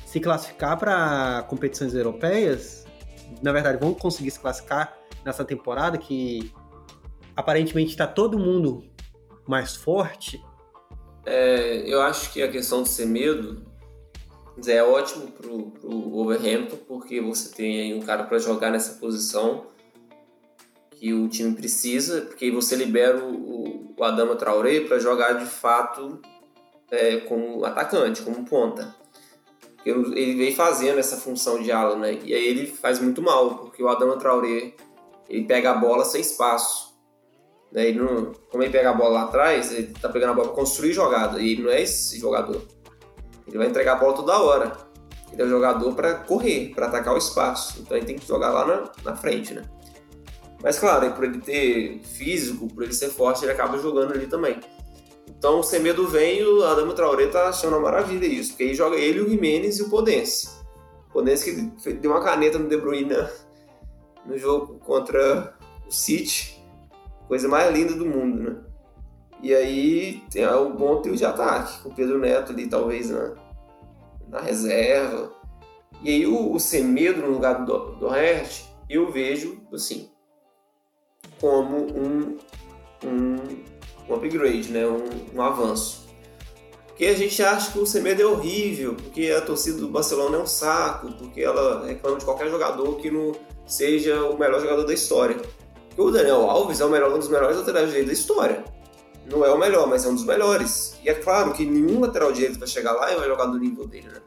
[0.05, 2.87] se classificar para competições europeias?
[3.43, 6.53] na verdade, vão conseguir se classificar nessa temporada que
[7.35, 8.85] aparentemente está todo mundo
[9.47, 10.43] mais forte?
[11.27, 13.67] É, eu acho que a questão de ser medo
[14.67, 19.67] é ótimo pro, pro Wolverhampton, porque você tem aí um cara para jogar nessa posição
[20.93, 26.21] que o time precisa, porque você libera o, o Adama Traoré para jogar de fato
[26.91, 28.95] é, como atacante, como ponta
[29.91, 32.19] ele vem fazendo essa função de ala, né?
[32.25, 34.75] E aí ele faz muito mal, porque o Adama Traoré,
[35.29, 36.96] ele pega a bola sem espaço.
[37.77, 37.89] Né?
[37.89, 40.57] Ele não, como ele pega a bola lá atrás, ele tá pegando a bola para
[40.57, 42.63] construir jogada, e ele não é esse jogador.
[43.47, 44.73] Ele vai entregar a bola toda hora.
[45.31, 47.81] Ele é um jogador para correr, para atacar o espaço.
[47.81, 49.63] Então ele tem que jogar lá na, na frente, né?
[50.63, 54.59] Mas claro, por ele ter físico, por ele ser forte, ele acaba jogando ali também.
[55.29, 58.97] Então, sem medo vem, o Adamo Traoré tá achando uma maravilha isso, porque aí joga
[58.97, 60.49] ele, o Jimenez e o Podense.
[61.11, 63.15] O Podense que deu uma caneta no De Bruyne
[64.25, 65.55] no jogo contra
[65.87, 66.56] o City,
[67.27, 68.57] coisa mais linda do mundo, né?
[69.43, 73.35] E aí tem o bom trio de ataque, com o Pedro Neto ali talvez na,
[74.29, 75.33] na reserva.
[76.03, 80.11] E aí o, o Semedo no lugar do, do Hert, eu vejo assim,
[81.39, 82.39] como um,
[83.05, 83.37] um
[84.09, 84.87] um upgrade, né?
[84.87, 86.07] um, um avanço.
[86.87, 90.41] Porque a gente acha que o Semedo é horrível, porque a torcida do Barcelona é
[90.41, 93.33] um saco, porque ela reclama de qualquer jogador que não
[93.67, 95.37] seja o melhor jogador da história.
[95.97, 98.65] O Daniel Alves é o melhor, um dos melhores laterais direitos da história.
[99.31, 100.97] Não é o melhor, mas é um dos melhores.
[101.03, 103.87] E é claro que nenhum lateral direito vai chegar lá e vai jogar do nível
[103.87, 104.21] dele, né?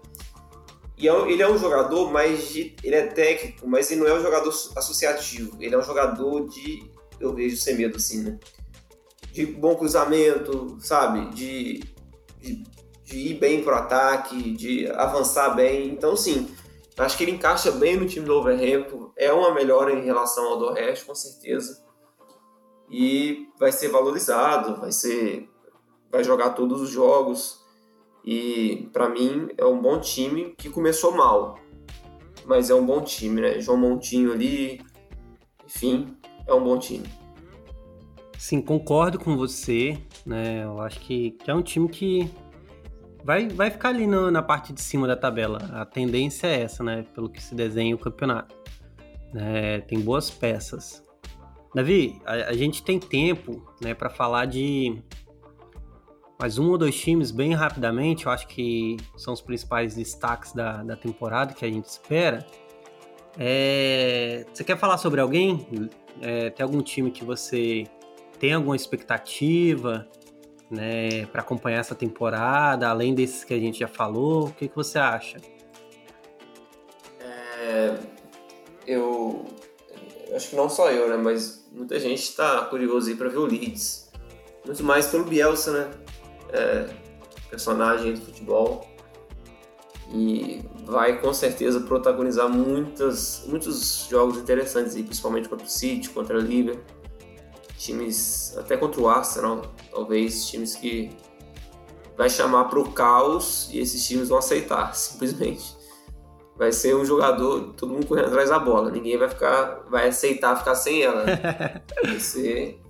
[0.97, 2.75] E é ele é um jogador mais de.
[2.83, 5.55] Ele é técnico, mas ele não é um jogador associativo.
[5.59, 6.89] Ele é um jogador de.
[7.19, 8.39] Eu vejo sem medo assim, né?
[9.31, 11.33] de bom cruzamento, sabe?
[11.33, 11.83] De,
[12.39, 12.63] de,
[13.03, 15.89] de ir bem pro ataque, de avançar bem.
[15.89, 16.49] Então, sim,
[17.03, 19.11] acho que ele encaixa bem no time do Overhampton.
[19.15, 21.85] É uma melhora em relação ao do resto, com certeza.
[22.89, 25.49] E vai ser valorizado, vai ser
[26.11, 27.59] vai jogar todos os jogos.
[28.25, 31.57] E para mim é um bom time que começou mal,
[32.45, 33.59] mas é um bom time, né?
[33.59, 34.81] João Montinho ali,
[35.65, 37.07] enfim, é um bom time.
[38.37, 39.97] Sim, concordo com você.
[40.25, 40.63] Né?
[40.63, 42.29] Eu acho que, que é um time que
[43.23, 45.59] vai, vai ficar ali no, na parte de cima da tabela.
[45.73, 47.05] A tendência é essa, né?
[47.13, 48.55] Pelo que se desenha o campeonato.
[49.35, 51.03] É, tem boas peças.
[51.73, 55.01] Davi, a, a gente tem tempo né, para falar de
[56.39, 58.25] mais um ou dois times bem rapidamente.
[58.25, 62.45] Eu acho que são os principais destaques da, da temporada que a gente espera.
[63.37, 65.67] É, você quer falar sobre alguém?
[66.21, 67.83] É, tem algum time que você
[68.39, 70.07] tem alguma expectativa
[70.69, 74.47] né, para acompanhar essa temporada, além desses que a gente já falou?
[74.47, 75.37] O que, que você acha?
[77.19, 77.97] É,
[78.85, 79.45] eu,
[80.35, 83.45] acho que não só eu, né, mas muita gente está curioso aí para ver o
[83.45, 84.11] Leeds.
[84.65, 85.91] Muito mais pelo Bielsa, né?
[86.51, 86.89] É,
[87.49, 88.87] personagem do futebol.
[90.11, 96.41] E vai com certeza protagonizar muitas, muitos jogos interessantes, principalmente contra o City, contra o
[96.41, 96.98] Liverpool.
[97.79, 101.09] Times, até contra o Arsenal, talvez, times que
[102.17, 105.79] vai chamar para o caos e esses times vão aceitar, simplesmente
[106.59, 108.91] vai ser um jogador, todo mundo correndo atrás da bola.
[108.91, 111.23] Ninguém vai ficar, vai aceitar ficar sem ela.
[111.23, 111.81] Né?
[112.03, 112.81] vai ser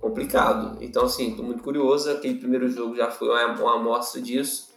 [0.00, 0.78] complicado.
[0.80, 2.10] Então, assim, tô muito curioso.
[2.10, 4.70] Aquele primeiro jogo já foi uma, uma amostra disso.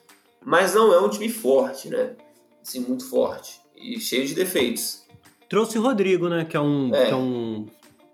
[0.43, 2.17] Mas não é um time forte, né?
[2.61, 3.61] Assim, muito forte.
[3.73, 5.05] E cheio de defeitos.
[5.49, 6.43] Trouxe o Rodrigo, né?
[6.43, 6.93] Que é um.
[6.93, 7.05] É.
[7.05, 7.65] Que é um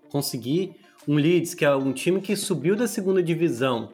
[0.08, 0.76] conseguir
[1.06, 3.90] um Leeds, que é um time que subiu da segunda divisão.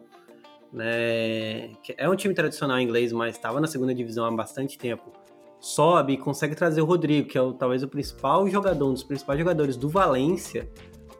[0.72, 1.70] Né?
[1.96, 5.12] É um time tradicional inglês, mas estava na segunda divisão há bastante tempo
[5.60, 9.02] sobe e consegue trazer o Rodrigo, que é o, talvez o principal jogador, um dos
[9.02, 10.68] principais jogadores do Valência,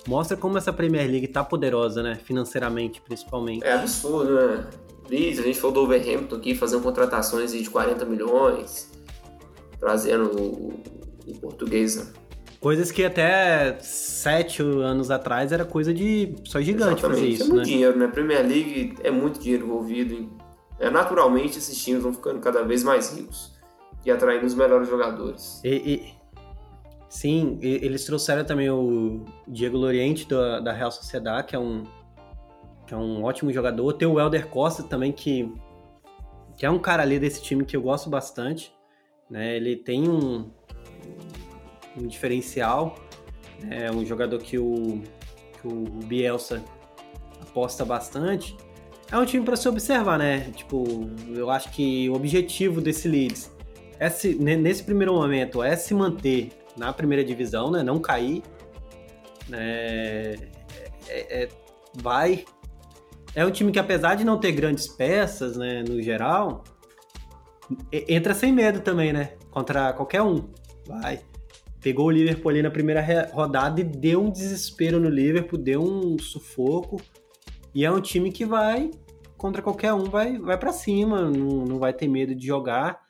[0.07, 2.14] mostra como essa Premier League tá poderosa, né?
[2.14, 3.64] Financeiramente, principalmente.
[3.64, 4.66] É absurdo, né?
[5.09, 8.91] Liz, a gente falou do Overhampton aqui, fazendo contratações de 40 milhões,
[9.80, 10.82] trazendo o,
[11.26, 12.07] o português, né?
[12.61, 17.20] Coisas que até sete anos atrás era coisa de só gigante Exatamente.
[17.20, 17.64] fazer isso, é muito né?
[17.64, 18.09] dinheiro, né?
[18.09, 20.36] Premier League é muito dinheiro envolvido.
[20.80, 23.52] É, naturalmente, esses times vão ficando cada vez mais ricos
[24.04, 25.61] e atraindo os melhores jogadores.
[25.62, 26.14] E, e,
[27.09, 31.84] sim, e, eles trouxeram também o Diego Loriente da, da Real Sociedade, que é um
[32.88, 33.92] que é um ótimo jogador.
[33.92, 35.52] Tem o Helder Costa também, que,
[36.56, 38.72] que é um cara ali desse time que eu gosto bastante.
[39.30, 39.56] Né?
[39.56, 40.50] Ele tem um,
[42.01, 42.96] um diferencial,
[43.70, 45.03] é um jogador que o,
[45.61, 46.62] que o Bielsa
[47.40, 48.57] aposta bastante.
[49.11, 50.51] É um time para se observar, né?
[50.55, 50.84] Tipo,
[51.34, 53.51] eu acho que o objetivo desse Leeds
[53.99, 57.82] é se, nesse primeiro momento é se manter na primeira divisão, né?
[57.82, 58.42] Não cair.
[59.49, 60.34] Né?
[61.09, 61.49] É, é,
[61.94, 62.44] vai.
[63.34, 66.64] É um time que, apesar de não ter grandes peças, né, no geral,
[67.92, 69.32] entra sem medo também, né?
[69.51, 70.49] Contra qualquer um.
[70.86, 71.20] Vai.
[71.81, 76.18] Pegou o Liverpool ali na primeira rodada e deu um desespero no Liverpool, deu um
[76.18, 77.01] sufoco.
[77.74, 78.91] E é um time que vai
[79.37, 83.01] contra qualquer um, vai, vai para cima, não, não vai ter medo de jogar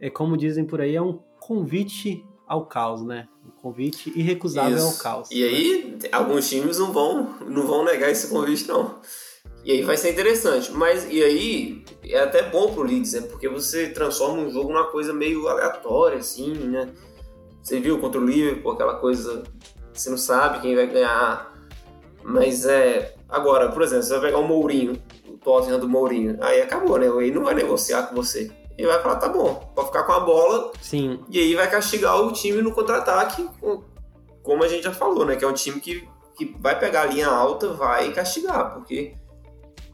[0.00, 3.28] é como dizem por aí, é um convite ao caos, né?
[3.46, 4.86] Um convite irrecusável Isso.
[4.86, 5.30] ao caos.
[5.30, 8.98] E aí, alguns times não vão, não vão negar esse convite, não.
[9.62, 10.72] E aí vai ser interessante.
[10.72, 13.20] Mas, e aí, é até bom pro Leeds, né?
[13.20, 16.88] Porque você transforma um jogo numa coisa meio aleatória, assim, né?
[17.62, 19.42] Você viu contra o Liverpool, aquela coisa...
[19.92, 21.52] Você não sabe quem vai ganhar.
[22.22, 23.14] Mas é...
[23.28, 26.36] Agora, por exemplo, você vai pegar o Mourinho, o Tottenham do Mourinho.
[26.40, 27.06] Aí acabou, né?
[27.06, 28.50] Ele não vai negociar com você
[28.80, 30.72] e vai falar, tá bom, pode ficar com a bola.
[30.80, 31.20] Sim.
[31.28, 33.46] E aí vai castigar o time no contra-ataque,
[34.42, 35.36] como a gente já falou, né?
[35.36, 39.14] Que é um time que, que vai pegar a linha alta, vai castigar, porque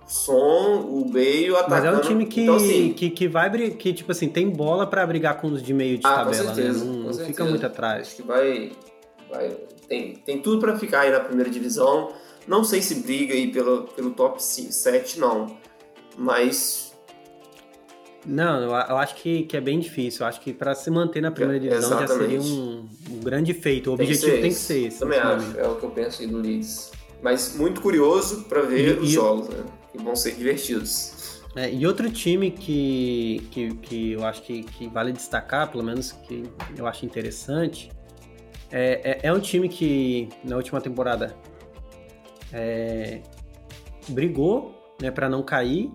[0.06, 1.70] o Som, o Bale, atacando...
[1.70, 4.86] Mas é um time que, então, assim, que, que vai, que tipo assim, tem bola
[4.86, 6.54] para brigar com os de meio de ah, tabela, né?
[6.54, 6.90] certeza, né?
[6.92, 8.08] Não, não fica muito atrás.
[8.08, 8.72] Acho que vai...
[9.30, 9.56] vai
[9.88, 12.12] tem, tem tudo para ficar aí na primeira divisão.
[12.46, 15.56] Não sei se briga aí pelo, pelo top 7, não.
[16.16, 16.86] Mas
[18.26, 20.24] não, eu, acho que, que é bem difícil.
[20.24, 23.90] Eu acho que para se manter na primeira divisão já seria um, um, grande feito.
[23.90, 24.98] O objetivo tem que ser esse.
[24.98, 26.90] Também acho, é o que eu penso aí do Leeds.
[27.22, 29.64] Mas muito curioso para ver e, os e jogos, né?
[29.96, 31.42] Que vão ser divertidos.
[31.54, 36.12] É, e outro time que, que, que eu acho que, que vale destacar, pelo menos
[36.12, 36.42] que
[36.76, 37.90] eu acho interessante,
[38.70, 41.34] é, é, é um time que na última temporada
[42.52, 43.22] é,
[44.08, 45.90] brigou né, para não cair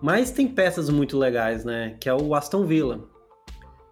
[0.00, 1.96] mas tem peças muito legais, né?
[2.00, 3.08] Que é o Aston Villa.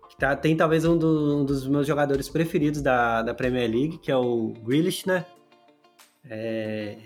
[0.08, 3.98] Que tá, tem talvez um, do, um, dos meus jogadores preferidos da, da Premier League,
[3.98, 5.26] que é o Grealish, né?
[6.28, 6.96] É,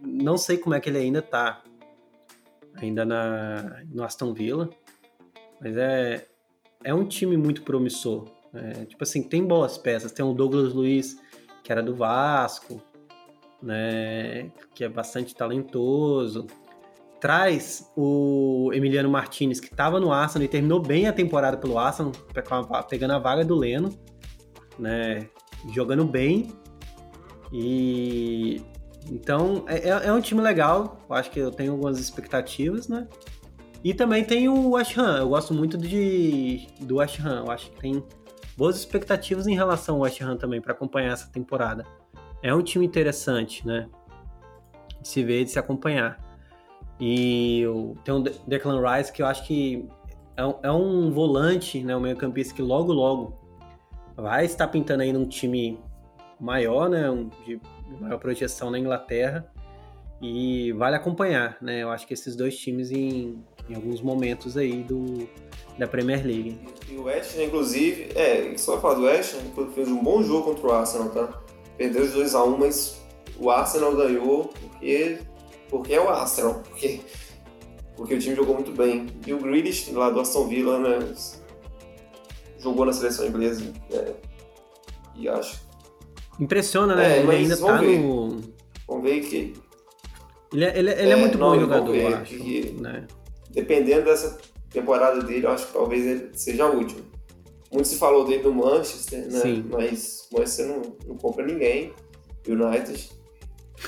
[0.00, 1.62] não sei como é que ele ainda tá.
[2.80, 4.70] Ainda na, no Aston Villa.
[5.60, 6.26] Mas é,
[6.84, 8.26] é um time muito promissor.
[8.54, 10.12] É, tipo assim, tem boas peças.
[10.12, 11.20] Tem o Douglas Luiz,
[11.62, 12.80] que era do Vasco,
[13.62, 14.50] né?
[14.74, 16.46] Que é bastante talentoso
[17.20, 22.12] traz o Emiliano Martinez, que estava no Arsenal e terminou bem a temporada pelo Arsenal,
[22.88, 23.90] pegando a vaga do Leno,
[24.78, 25.28] né?
[25.72, 26.52] jogando bem.
[27.52, 28.62] E
[29.10, 31.00] então é, é, é um time legal.
[31.08, 33.06] Eu acho que eu tenho algumas expectativas, né?
[33.82, 35.18] E também tem o West Ham.
[35.18, 37.44] Eu gosto muito de, do West Ham.
[37.46, 38.02] Eu acho que tem
[38.56, 41.84] boas expectativas em relação ao West Ham também para acompanhar essa temporada.
[42.42, 43.88] É um time interessante, né?
[45.00, 46.18] De se ver, de se acompanhar.
[47.00, 47.62] E
[48.04, 49.88] tem o Declan Rice que eu acho que
[50.36, 51.96] é um, é um volante, né?
[51.96, 53.38] Um meio campista que logo, logo
[54.16, 55.78] vai estar pintando aí num time
[56.40, 57.08] maior, né?
[57.08, 57.60] Um, de
[58.00, 59.50] maior projeção na Inglaterra.
[60.20, 61.82] E vale acompanhar, né?
[61.82, 65.28] Eu acho que esses dois times em, em alguns momentos aí do,
[65.78, 66.58] da Premier League.
[66.90, 69.36] E o West, inclusive, é, só falar do West,
[69.74, 71.40] fez um bom jogo contra o Arsenal, tá?
[71.76, 73.00] Perdeu os 2x1, um, mas
[73.38, 75.20] o Arsenal ganhou porque,
[75.70, 77.00] porque é o Arsenal, porque,
[77.96, 79.06] porque o time jogou muito bem.
[79.24, 81.14] E o Grealish, lá do Aston Villa, né,
[82.58, 84.14] jogou na seleção inglesa, né,
[85.14, 85.67] e acho...
[86.38, 87.18] Impressiona, né?
[87.18, 87.98] É, ele ainda tá ver.
[87.98, 88.40] no...
[88.86, 89.54] Vamos ver que...
[90.52, 92.36] Ele é, ele é, ele é, é muito não, bom jogador, eu acho.
[92.36, 93.06] Que, né?
[93.50, 94.38] Dependendo dessa
[94.70, 97.02] temporada dele, eu acho que talvez ele seja a última.
[97.70, 99.40] Muito se falou dele no Manchester, né?
[99.40, 99.66] Sim.
[99.70, 101.92] Mas o Manchester não, não compra ninguém.
[102.46, 103.10] United.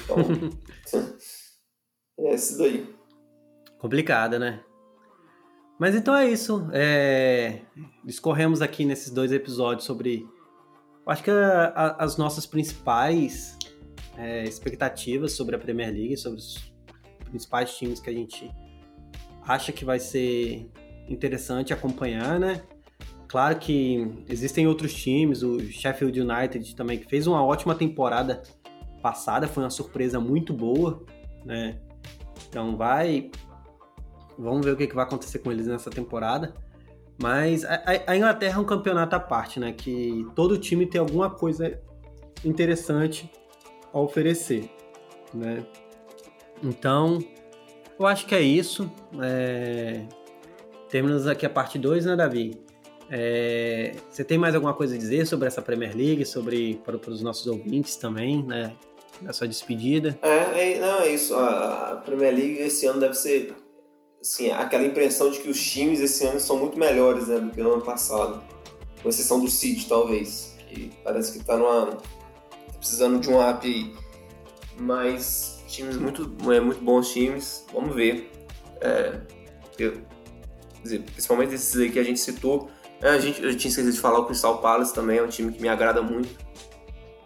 [0.04, 0.18] Então,
[2.20, 2.86] é esse daí.
[3.78, 4.60] Complicada, né?
[5.78, 6.68] Mas então é isso.
[6.72, 7.60] É...
[8.04, 10.28] Discorremos aqui nesses dois episódios sobre.
[11.10, 13.58] Acho que a, a, as nossas principais
[14.16, 16.72] é, expectativas sobre a Premier League, sobre os
[17.24, 18.48] principais times que a gente
[19.42, 20.70] acha que vai ser
[21.08, 22.62] interessante acompanhar, né?
[23.26, 28.44] Claro que existem outros times, o Sheffield United também, que fez uma ótima temporada
[29.02, 31.04] passada, foi uma surpresa muito boa,
[31.44, 31.80] né?
[32.48, 33.32] Então vai.
[34.38, 36.54] Vamos ver o que, vai acontecer com eles nessa temporada.
[37.20, 39.72] Mas a, Inglaterra é um campeonato à parte, né?
[39.72, 41.78] Que todo time tem alguma coisa
[42.42, 43.30] interessante
[43.92, 44.70] a oferecer,
[45.34, 45.64] né?
[46.62, 47.18] Então,
[47.98, 48.90] eu acho que é isso.
[49.22, 50.02] É...
[50.88, 52.58] Terminamos aqui a parte 2, né, Davi?
[53.12, 57.20] É, você tem mais alguma coisa a dizer sobre essa Premier League, sobre para, os
[57.20, 58.72] nossos ouvintes também, né?
[59.20, 60.18] Na sua despedida?
[60.22, 61.34] É, é, não, é isso.
[61.34, 63.54] A Premier League esse ano deve ser
[64.20, 67.62] assim, aquela impressão de que os times esse ano são muito melhores né, do que
[67.62, 68.42] no ano passado.
[69.02, 70.56] Com exceção do City, talvez.
[70.68, 71.86] Que parece que está numa.
[71.86, 71.98] Tá
[72.78, 73.94] precisando de um up aí.
[74.78, 77.64] Mas times muito, é, muito bons times.
[77.72, 78.30] Vamos ver.
[78.80, 79.20] É,
[79.78, 80.00] eu,
[80.82, 82.70] dizer, principalmente esses aí que a gente citou
[83.02, 85.50] é, a gente, eu tinha esquecido de falar, o Crystal Palace também é um time
[85.52, 86.28] que me agrada muito.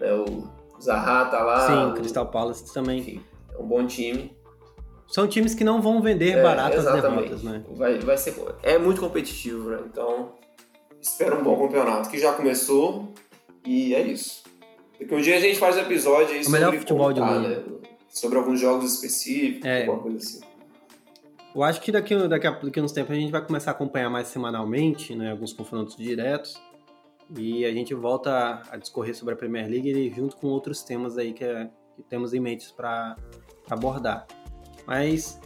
[0.01, 0.45] É, o
[0.81, 1.67] Zaha tá lá.
[1.67, 3.01] Sim, o Crystal Palace também.
[3.01, 3.21] Enfim,
[3.53, 4.37] é um bom time.
[5.09, 7.63] São times que não vão vender é, baratas derrotas, né?
[7.71, 9.79] Vai, vai ser, é muito competitivo, né?
[9.87, 10.33] Então,
[11.01, 13.13] espero um bom campeonato, que já começou
[13.65, 14.43] e é isso.
[14.99, 17.49] Porque um dia a gente faz um episódio aí o sobre futebol de mundo.
[17.49, 17.63] Né?
[18.09, 19.83] Sobre alguns jogos específicos, é.
[19.83, 20.41] alguma coisa assim.
[21.55, 23.75] Eu acho que daqui, daqui, a, daqui a uns tempos a gente vai começar a
[23.75, 26.61] acompanhar mais semanalmente, né, alguns confrontos diretos.
[27.39, 31.33] E a gente volta a discorrer sobre a Premier League junto com outros temas aí
[31.33, 33.17] que, é, que temos em mente para
[33.71, 34.27] abordar.
[34.87, 35.41] Mas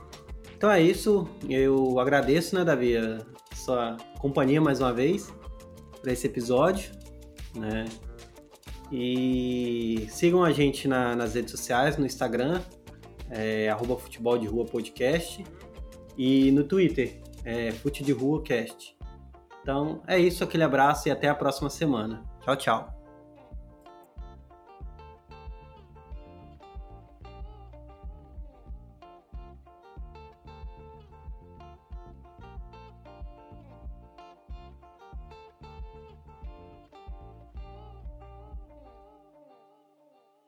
[0.56, 1.28] então é isso.
[1.48, 3.20] Eu agradeço, né, Davi, a
[3.54, 5.32] sua companhia mais uma vez
[6.02, 6.90] para esse episódio,
[7.54, 7.84] né?
[8.90, 12.60] E sigam a gente na, nas redes sociais, no Instagram,
[13.30, 15.44] é, arroba futebol de rua podcast
[16.16, 18.96] e no Twitter, é Fute de Rua Cast.
[19.62, 22.24] Então é isso, aquele abraço e até a próxima semana.
[22.40, 22.97] Tchau, tchau.